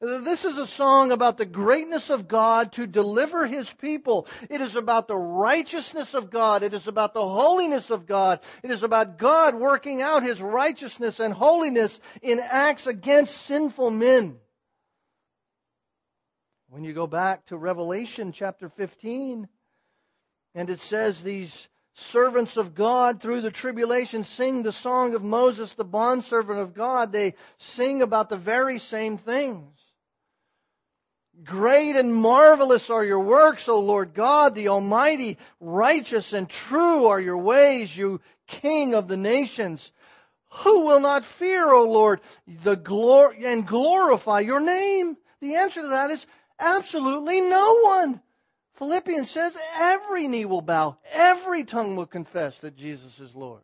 [0.01, 4.27] This is a song about the greatness of God to deliver His people.
[4.49, 6.63] It is about the righteousness of God.
[6.63, 8.41] It is about the holiness of God.
[8.63, 14.39] It is about God working out His righteousness and holiness in acts against sinful men.
[16.71, 19.49] When you go back to Revelation chapter 15,
[20.55, 25.75] and it says these servants of God through the tribulation sing the song of Moses,
[25.75, 29.80] the bondservant of God, they sing about the very same things.
[31.45, 35.39] Great and marvelous are your works, O Lord God, the Almighty.
[35.61, 39.93] Righteous and true are your ways, you King of the nations.
[40.51, 45.17] Who will not fear, O Lord, the glory and glorify your name?
[45.41, 46.27] The answer to that is
[46.59, 48.21] absolutely no one.
[48.75, 53.63] Philippians says every knee will bow, every tongue will confess that Jesus is Lord.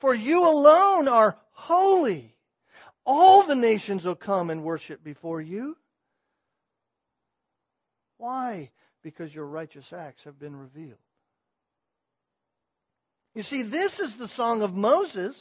[0.00, 2.29] For you alone are holy.
[3.12, 5.76] All the nations will come and worship before you.
[8.18, 8.70] Why?
[9.02, 10.94] Because your righteous acts have been revealed.
[13.34, 15.36] You see, this is the song of Moses.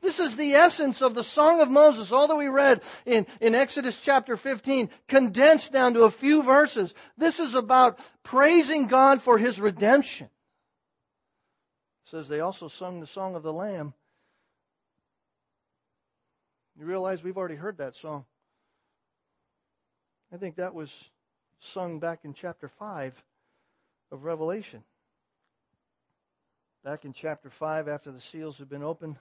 [0.00, 3.54] This is the essence of the Song of Moses, all that we read in, in
[3.54, 6.92] Exodus chapter 15, condensed down to a few verses.
[7.16, 10.26] This is about praising God for His redemption.
[10.26, 13.94] It says they also sung the Song of the Lamb.
[16.82, 18.24] You realize we've already heard that song.
[20.34, 20.92] I think that was
[21.60, 23.22] sung back in chapter 5
[24.10, 24.82] of Revelation.
[26.82, 29.14] Back in chapter 5, after the seals have been opened,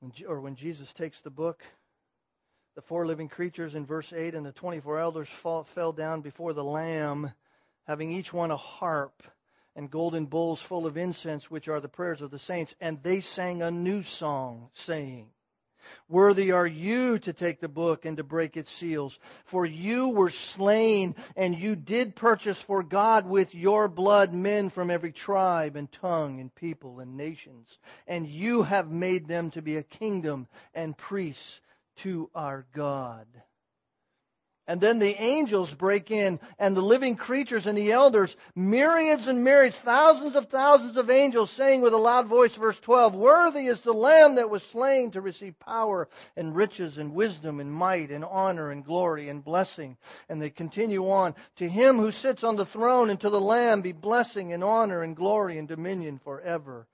[0.00, 1.62] when, or when Jesus takes the book,
[2.74, 6.52] the four living creatures in verse 8 and the 24 elders fall, fell down before
[6.52, 7.32] the Lamb,
[7.86, 9.22] having each one a harp
[9.74, 12.74] and golden bowls full of incense, which are the prayers of the saints.
[12.78, 15.30] And they sang a new song, saying,
[16.08, 19.18] Worthy are you to take the book and to break its seals.
[19.44, 24.90] For you were slain, and you did purchase for God with your blood men from
[24.90, 27.78] every tribe and tongue and people and nations.
[28.06, 31.60] And you have made them to be a kingdom and priests
[31.96, 33.26] to our God.
[34.68, 39.44] And then the angels break in, and the living creatures and the elders, myriads and
[39.44, 43.80] myriads, thousands of thousands of angels, saying with a loud voice, verse 12, Worthy is
[43.80, 48.24] the Lamb that was slain to receive power and riches and wisdom and might and
[48.24, 49.96] honor and glory and blessing.
[50.28, 53.82] And they continue on, To him who sits on the throne and to the Lamb
[53.82, 56.88] be blessing and honor and glory and dominion forever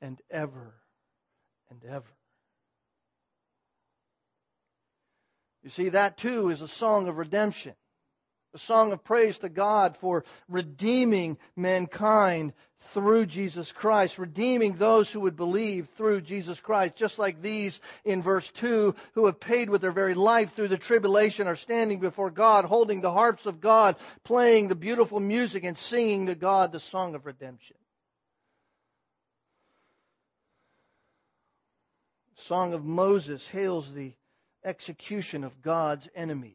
[0.00, 0.74] and ever
[1.70, 2.15] and ever.
[5.66, 7.74] You see, that too is a song of redemption.
[8.54, 12.52] A song of praise to God for redeeming mankind
[12.92, 18.22] through Jesus Christ, redeeming those who would believe through Jesus Christ, just like these in
[18.22, 22.30] verse 2 who have paid with their very life through the tribulation are standing before
[22.30, 26.78] God, holding the harps of God, playing the beautiful music and singing to God the
[26.78, 27.76] song of redemption.
[32.36, 34.12] Song of Moses hails the
[34.66, 36.52] execution of God's enemies.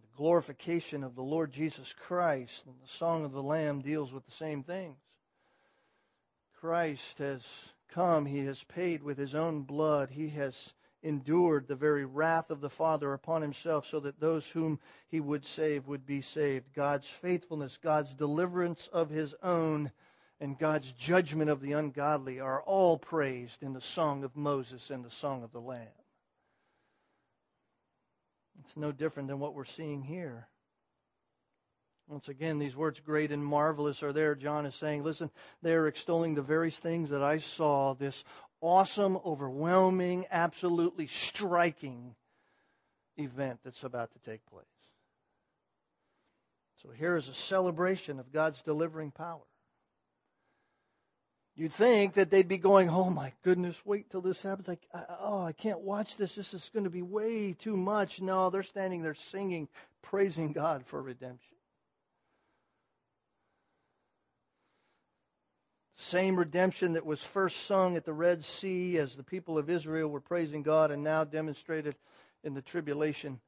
[0.00, 4.24] The glorification of the Lord Jesus Christ and the Song of the Lamb deals with
[4.24, 4.96] the same things.
[6.60, 7.42] Christ has
[7.90, 12.62] come, he has paid with his own blood, he has endured the very wrath of
[12.62, 16.72] the Father upon himself so that those whom he would save would be saved.
[16.74, 19.92] God's faithfulness, God's deliverance of his own
[20.40, 25.04] and God's judgment of the ungodly are all praised in the song of Moses and
[25.04, 25.86] the song of the Lamb.
[28.60, 30.48] It's no different than what we're seeing here.
[32.06, 34.34] Once again, these words, great and marvelous, are there.
[34.34, 35.30] John is saying, listen,
[35.62, 38.24] they are extolling the very things that I saw, this
[38.60, 42.14] awesome, overwhelming, absolutely striking
[43.16, 44.66] event that's about to take place.
[46.82, 49.40] So here is a celebration of God's delivering power.
[51.56, 54.66] You'd think that they'd be going, oh my goodness, wait till this happens.
[54.66, 54.82] Like,
[55.20, 56.34] oh, I can't watch this.
[56.34, 58.20] This is going to be way too much.
[58.20, 59.68] No, they're standing there singing,
[60.02, 61.54] praising God for redemption.
[65.96, 70.08] Same redemption that was first sung at the Red Sea as the people of Israel
[70.08, 71.94] were praising God and now demonstrated
[72.42, 73.40] in the tribulation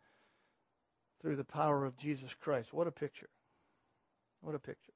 [1.20, 2.72] through the power of Jesus Christ.
[2.72, 3.28] What a picture.
[4.42, 4.92] What a picture.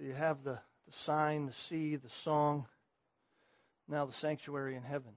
[0.00, 2.66] So you have the, the sign, the sea, the song,
[3.86, 5.12] now the sanctuary in heaven.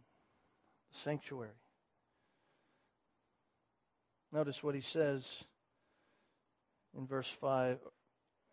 [0.91, 1.55] The sanctuary.
[4.33, 5.23] Notice what he says
[6.97, 7.79] in verse 5.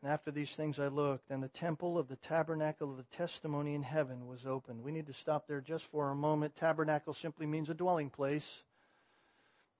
[0.02, 3.74] And after these things I looked, and the temple of the tabernacle of the testimony
[3.74, 4.84] in heaven was opened.
[4.84, 6.54] We need to stop there just for a moment.
[6.54, 8.62] Tabernacle simply means a dwelling place.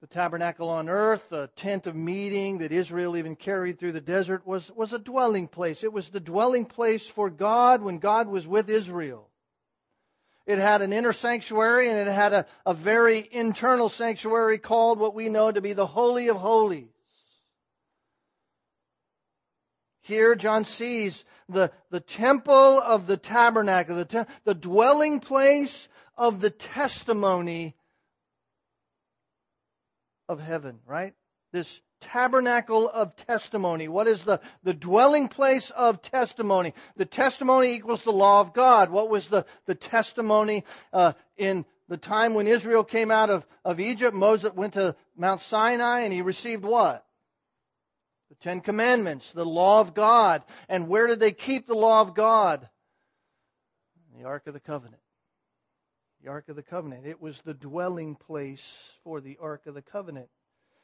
[0.01, 4.47] The tabernacle on earth, the tent of meeting that Israel even carried through the desert,
[4.47, 5.83] was, was a dwelling place.
[5.83, 9.29] It was the dwelling place for God when God was with Israel.
[10.47, 15.13] It had an inner sanctuary and it had a, a very internal sanctuary called what
[15.13, 16.87] we know to be the Holy of Holies.
[20.01, 25.87] Here, John sees the, the temple of the tabernacle, the, te- the dwelling place
[26.17, 27.75] of the testimony
[30.31, 31.13] of heaven, right?
[31.51, 33.87] This tabernacle of testimony.
[33.87, 36.73] What is the, the dwelling place of testimony?
[36.95, 38.89] The testimony equals the law of God.
[38.89, 40.63] What was the, the testimony
[40.93, 44.15] uh, in the time when Israel came out of, of Egypt?
[44.15, 47.05] Moses went to Mount Sinai and he received what?
[48.29, 50.43] The Ten Commandments, the law of God.
[50.69, 52.67] And where did they keep the law of God?
[54.17, 55.00] The Ark of the Covenant.
[56.23, 57.07] The Ark of the Covenant.
[57.07, 60.29] It was the dwelling place for the Ark of the Covenant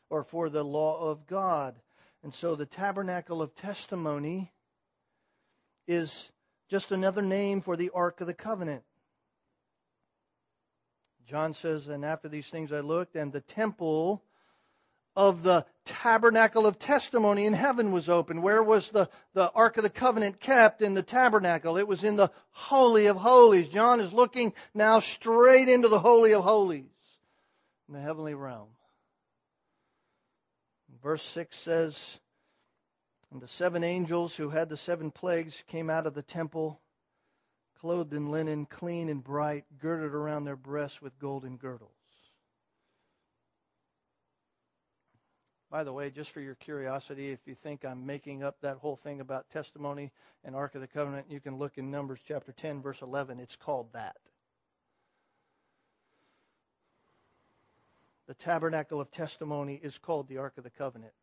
[0.10, 1.76] or for the law of God.
[2.24, 4.52] And so the tabernacle of testimony
[5.88, 6.32] is
[6.70, 8.84] just another name for the Ark of the Covenant.
[11.28, 14.24] John says, And after these things I looked, and the temple
[15.18, 18.44] of the tabernacle of testimony in heaven was open.
[18.44, 21.78] Where was the, the Ark of the Covenant kept in the tabernacle?
[21.78, 23.68] It was in the Holy of Holies.
[23.68, 26.86] John is looking now straight into the Holy of Holies
[27.88, 28.68] in the heavenly realm.
[31.02, 32.20] Verse 6 says,
[33.32, 36.80] And the seven angels who had the seven plagues came out of the temple,
[37.82, 41.97] clothed in linen, clean and bright, girded around their breasts with golden girdles.
[45.70, 48.96] By the way, just for your curiosity, if you think I'm making up that whole
[48.96, 50.12] thing about testimony
[50.46, 53.40] and Ark of the Covenant, you can look in Numbers chapter 10, verse 11.
[53.40, 54.16] It's called that.
[58.28, 61.14] The tabernacle of testimony is called the Ark of the Covenant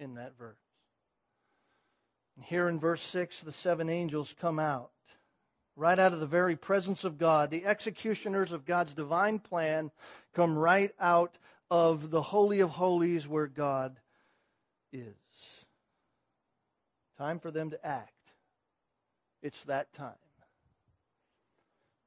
[0.00, 0.58] in that verse.
[2.36, 4.90] And here in verse 6, the seven angels come out,
[5.76, 7.50] right out of the very presence of God.
[7.50, 9.90] The executioners of God's divine plan
[10.34, 11.38] come right out
[11.70, 13.98] of the Holy of Holies where God
[14.92, 15.14] is.
[17.18, 18.12] Time for them to act.
[19.42, 20.12] It's that time.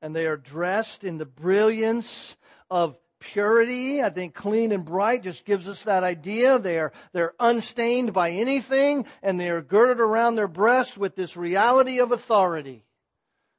[0.02, 2.36] And they are dressed in the brilliance
[2.70, 4.02] of purity.
[4.02, 6.60] I think clean and bright just gives us that idea.
[6.60, 12.00] They're, they're unstained by anything and they are girded around their breasts with this reality
[12.00, 12.86] of authority.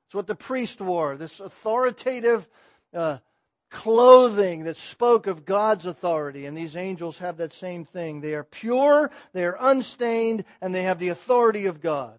[0.07, 2.48] It's what the priest wore, this authoritative
[2.94, 3.18] uh,
[3.70, 6.46] clothing that spoke of God's authority.
[6.46, 8.20] And these angels have that same thing.
[8.20, 12.18] They are pure, they are unstained, and they have the authority of God.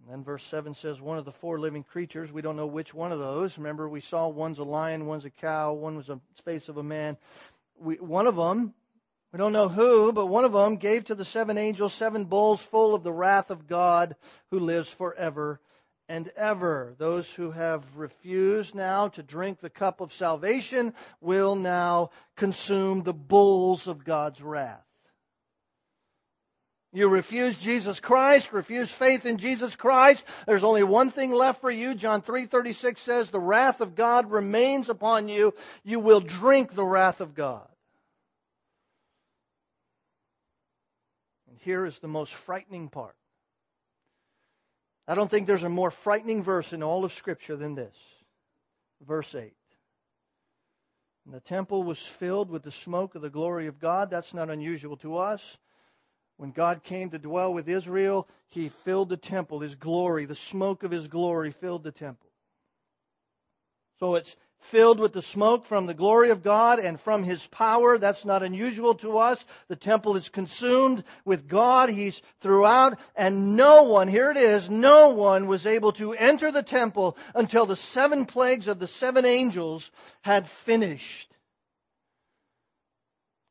[0.00, 2.94] And then verse 7 says, one of the four living creatures, we don't know which
[2.94, 3.58] one of those.
[3.58, 6.82] Remember, we saw one's a lion, one's a cow, one was a face of a
[6.82, 7.16] man.
[7.80, 8.72] We, one of them,
[9.32, 12.62] we don't know who, but one of them gave to the seven angels seven bowls
[12.62, 14.14] full of the wrath of God
[14.50, 15.60] who lives forever
[16.08, 16.94] and ever.
[16.98, 23.14] Those who have refused now to drink the cup of salvation will now consume the
[23.14, 24.82] bowls of God's wrath.
[26.92, 30.24] You refuse Jesus Christ, refuse faith in Jesus Christ.
[30.46, 31.94] There's only one thing left for you.
[31.94, 35.52] John 3:36 says, "The wrath of God remains upon you.
[35.82, 37.68] You will drink the wrath of God."
[41.48, 43.16] And here is the most frightening part.
[45.08, 47.94] I don't think there's a more frightening verse in all of Scripture than this.
[49.06, 49.52] Verse 8.
[51.24, 54.10] And the temple was filled with the smoke of the glory of God.
[54.10, 55.58] That's not unusual to us.
[56.36, 59.60] When God came to dwell with Israel, He filled the temple.
[59.60, 62.30] His glory, the smoke of His glory filled the temple.
[63.98, 64.36] So it's
[64.66, 67.98] filled with the smoke from the glory of God and from His power.
[67.98, 69.44] That's not unusual to us.
[69.68, 71.88] The temple is consumed with God.
[71.88, 76.62] He's throughout and no one, here it is, no one was able to enter the
[76.62, 79.90] temple until the seven plagues of the seven angels
[80.22, 81.32] had finished.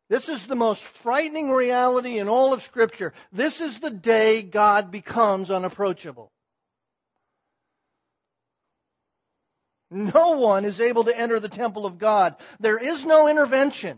[0.10, 3.14] This is the most frightening reality in all of Scripture.
[3.32, 6.32] This is the day God becomes unapproachable.
[9.96, 12.36] No one is able to enter the temple of God.
[12.60, 13.98] There is no intervention.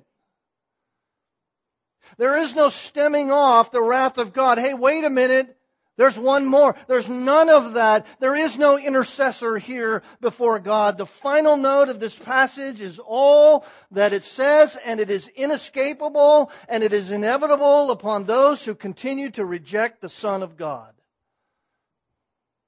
[2.19, 4.59] There is no stemming off the wrath of God.
[4.59, 5.57] Hey, wait a minute.
[5.97, 6.75] There's one more.
[6.87, 8.05] There's none of that.
[8.19, 10.99] There is no intercessor here before God.
[10.99, 16.51] The final note of this passage is all that it says, and it is inescapable,
[16.69, 20.93] and it is inevitable upon those who continue to reject the Son of God.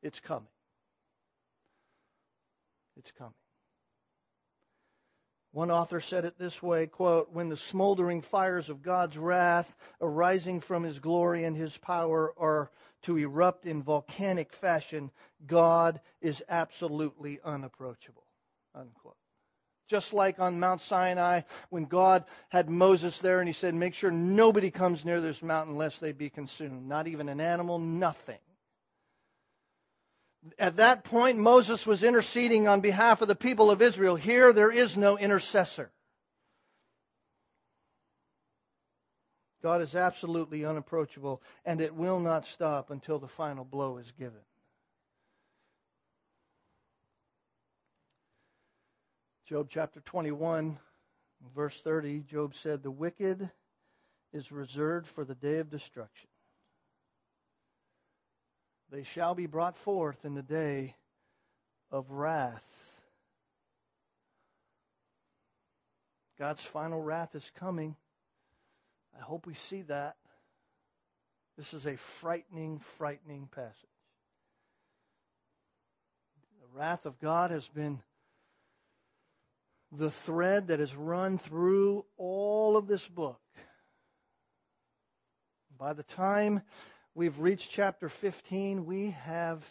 [0.02, 0.49] It's coming.
[3.00, 3.34] It's coming.
[5.52, 10.60] One author said it this way, quote, when the smoldering fires of God's wrath arising
[10.60, 12.70] from his glory and his power are
[13.04, 15.12] to erupt in volcanic fashion,
[15.48, 18.28] God is absolutely unapproachable.
[18.76, 19.16] Unquote.
[19.88, 24.12] Just like on Mount Sinai, when God had Moses there and he said, Make sure
[24.12, 26.88] nobody comes near this mountain lest they be consumed.
[26.88, 28.38] Not even an animal, nothing.
[30.58, 34.16] At that point, Moses was interceding on behalf of the people of Israel.
[34.16, 35.92] Here, there is no intercessor.
[39.62, 44.40] God is absolutely unapproachable, and it will not stop until the final blow is given.
[49.46, 50.78] Job chapter 21,
[51.56, 53.50] verse 30, Job said, The wicked
[54.32, 56.30] is reserved for the day of destruction.
[58.92, 60.96] They shall be brought forth in the day
[61.92, 62.64] of wrath.
[66.40, 67.96] God's final wrath is coming.
[69.18, 70.16] I hope we see that.
[71.58, 73.76] This is a frightening, frightening passage.
[76.62, 78.00] The wrath of God has been
[79.92, 83.42] the thread that has run through all of this book.
[85.78, 86.62] By the time
[87.16, 89.66] we've reached chapter 15, we have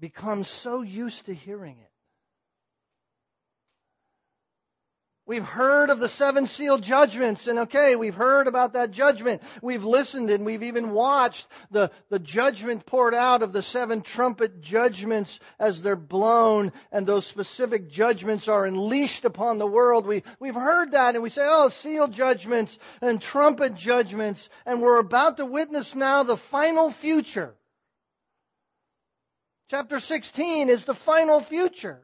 [0.00, 1.93] become so used to hearing it.
[5.26, 9.42] We've heard of the seven seal judgments, and okay, we've heard about that judgment.
[9.62, 14.60] We've listened and we've even watched the, the judgment poured out of the seven trumpet
[14.60, 20.06] judgments as they're blown, and those specific judgments are unleashed upon the world.
[20.06, 24.98] We, we've heard that, and we say, oh, seal judgments and trumpet judgments, and we're
[24.98, 27.54] about to witness now the final future.
[29.70, 32.02] Chapter 16 is the final future.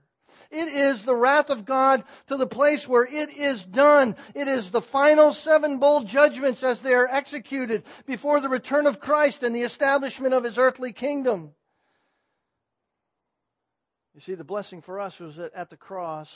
[0.50, 4.16] It is the wrath of God to the place where it is done.
[4.34, 9.00] It is the final seven bowl judgments as they are executed before the return of
[9.00, 11.52] Christ and the establishment of his earthly kingdom.
[14.14, 16.30] You see, the blessing for us was that at the cross,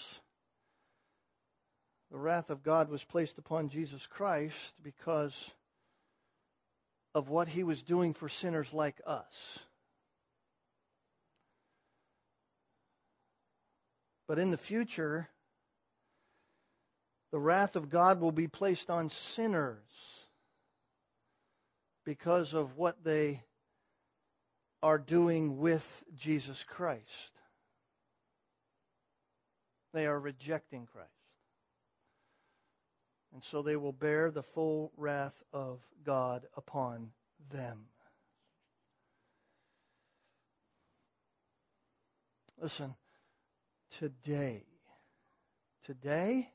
[2.10, 5.50] the wrath of God was placed upon Jesus Christ because
[7.14, 9.58] of what he was doing for sinners like us.
[14.26, 15.28] But in the future,
[17.30, 19.82] the wrath of God will be placed on sinners
[22.04, 23.42] because of what they
[24.82, 27.32] are doing with Jesus Christ.
[29.92, 31.08] They are rejecting Christ.
[33.32, 37.10] And so they will bear the full wrath of God upon
[37.50, 37.86] them.
[42.60, 42.94] Listen,
[43.98, 44.64] today.
[45.86, 46.50] Today,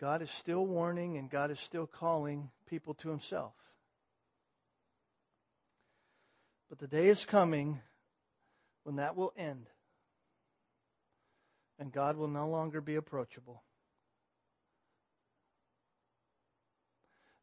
[0.00, 3.54] God is still warning and God is still calling people to Himself.
[6.68, 7.80] But the day is coming
[8.84, 9.66] when that will end
[11.78, 13.62] and God will no longer be approachable.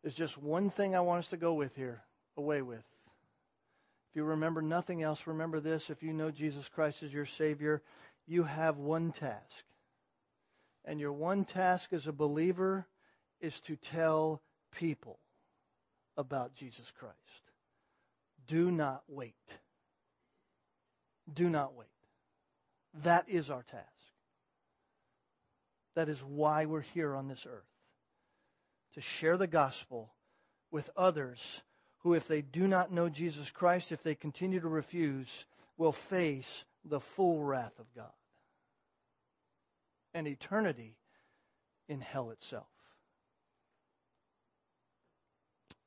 [0.04, 2.04] There's just one thing I want us to go with here,
[2.38, 2.84] away with.
[4.16, 5.90] If you remember nothing else, remember this.
[5.90, 7.82] If you know Jesus Christ as your Savior,
[8.26, 9.66] you have one task.
[10.86, 12.88] And your one task as a believer
[13.42, 14.42] is to tell
[14.72, 15.20] people
[16.16, 17.18] about Jesus Christ.
[18.48, 19.36] Do not wait.
[21.34, 21.90] Do not wait.
[23.04, 23.84] That is our task.
[25.96, 27.68] That is why we're here on this earth.
[28.94, 30.14] To share the gospel
[30.72, 31.62] with others
[32.06, 35.46] who, if they do not know Jesus Christ, if they continue to refuse,
[35.76, 38.12] will face the full wrath of God
[40.14, 40.94] and eternity
[41.90, 42.68] in hell itself.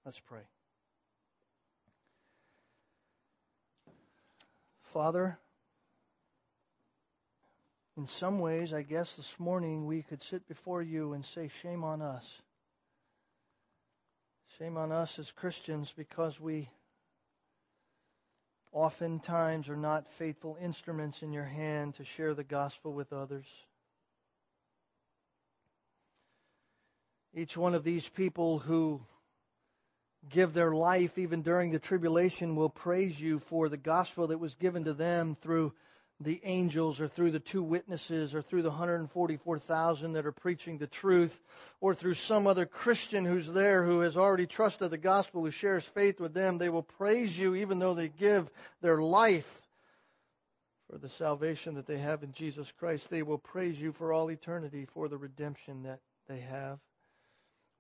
[0.05, 0.41] Let's pray.
[4.93, 5.39] Father,
[7.97, 11.85] in some ways, I guess this morning we could sit before you and say, Shame
[11.85, 12.25] on us.
[14.59, 16.69] Shame on us as Christians because we
[18.73, 23.47] oftentimes are not faithful instruments in your hand to share the gospel with others.
[27.33, 29.01] Each one of these people who
[30.29, 34.55] give their life even during the tribulation will praise you for the gospel that was
[34.55, 35.73] given to them through
[36.21, 40.87] the angels or through the two witnesses or through the 144,000 that are preaching the
[40.87, 41.39] truth
[41.81, 45.85] or through some other Christian who's there who has already trusted the gospel, who shares
[45.85, 46.59] faith with them.
[46.59, 48.51] They will praise you even though they give
[48.81, 49.63] their life
[50.91, 53.11] for the salvation that they have in Jesus Christ.
[53.11, 56.79] They will praise you for all eternity for the redemption that they have.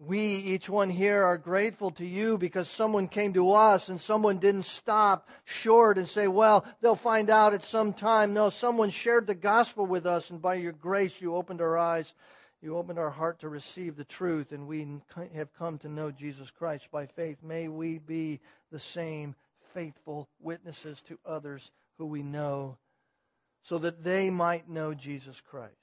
[0.00, 4.38] We, each one here, are grateful to you because someone came to us and someone
[4.38, 8.32] didn't stop short and say, well, they'll find out at some time.
[8.32, 12.12] No, someone shared the gospel with us and by your grace you opened our eyes.
[12.62, 14.86] You opened our heart to receive the truth and we
[15.34, 17.38] have come to know Jesus Christ by faith.
[17.42, 18.38] May we be
[18.70, 19.34] the same
[19.74, 22.78] faithful witnesses to others who we know
[23.64, 25.74] so that they might know Jesus Christ.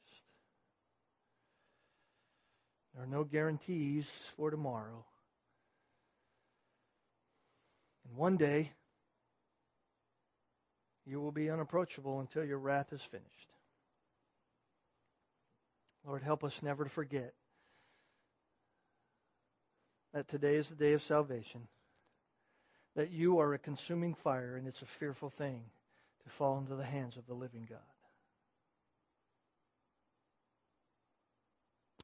[2.96, 5.04] There are no guarantees for tomorrow.
[8.08, 8.72] And one day,
[11.06, 13.50] you will be unapproachable until your wrath is finished.
[16.06, 17.34] Lord, help us never to forget
[20.14, 21.68] that today is the day of salvation,
[22.96, 25.64] that you are a consuming fire, and it's a fearful thing
[26.24, 27.80] to fall into the hands of the living God.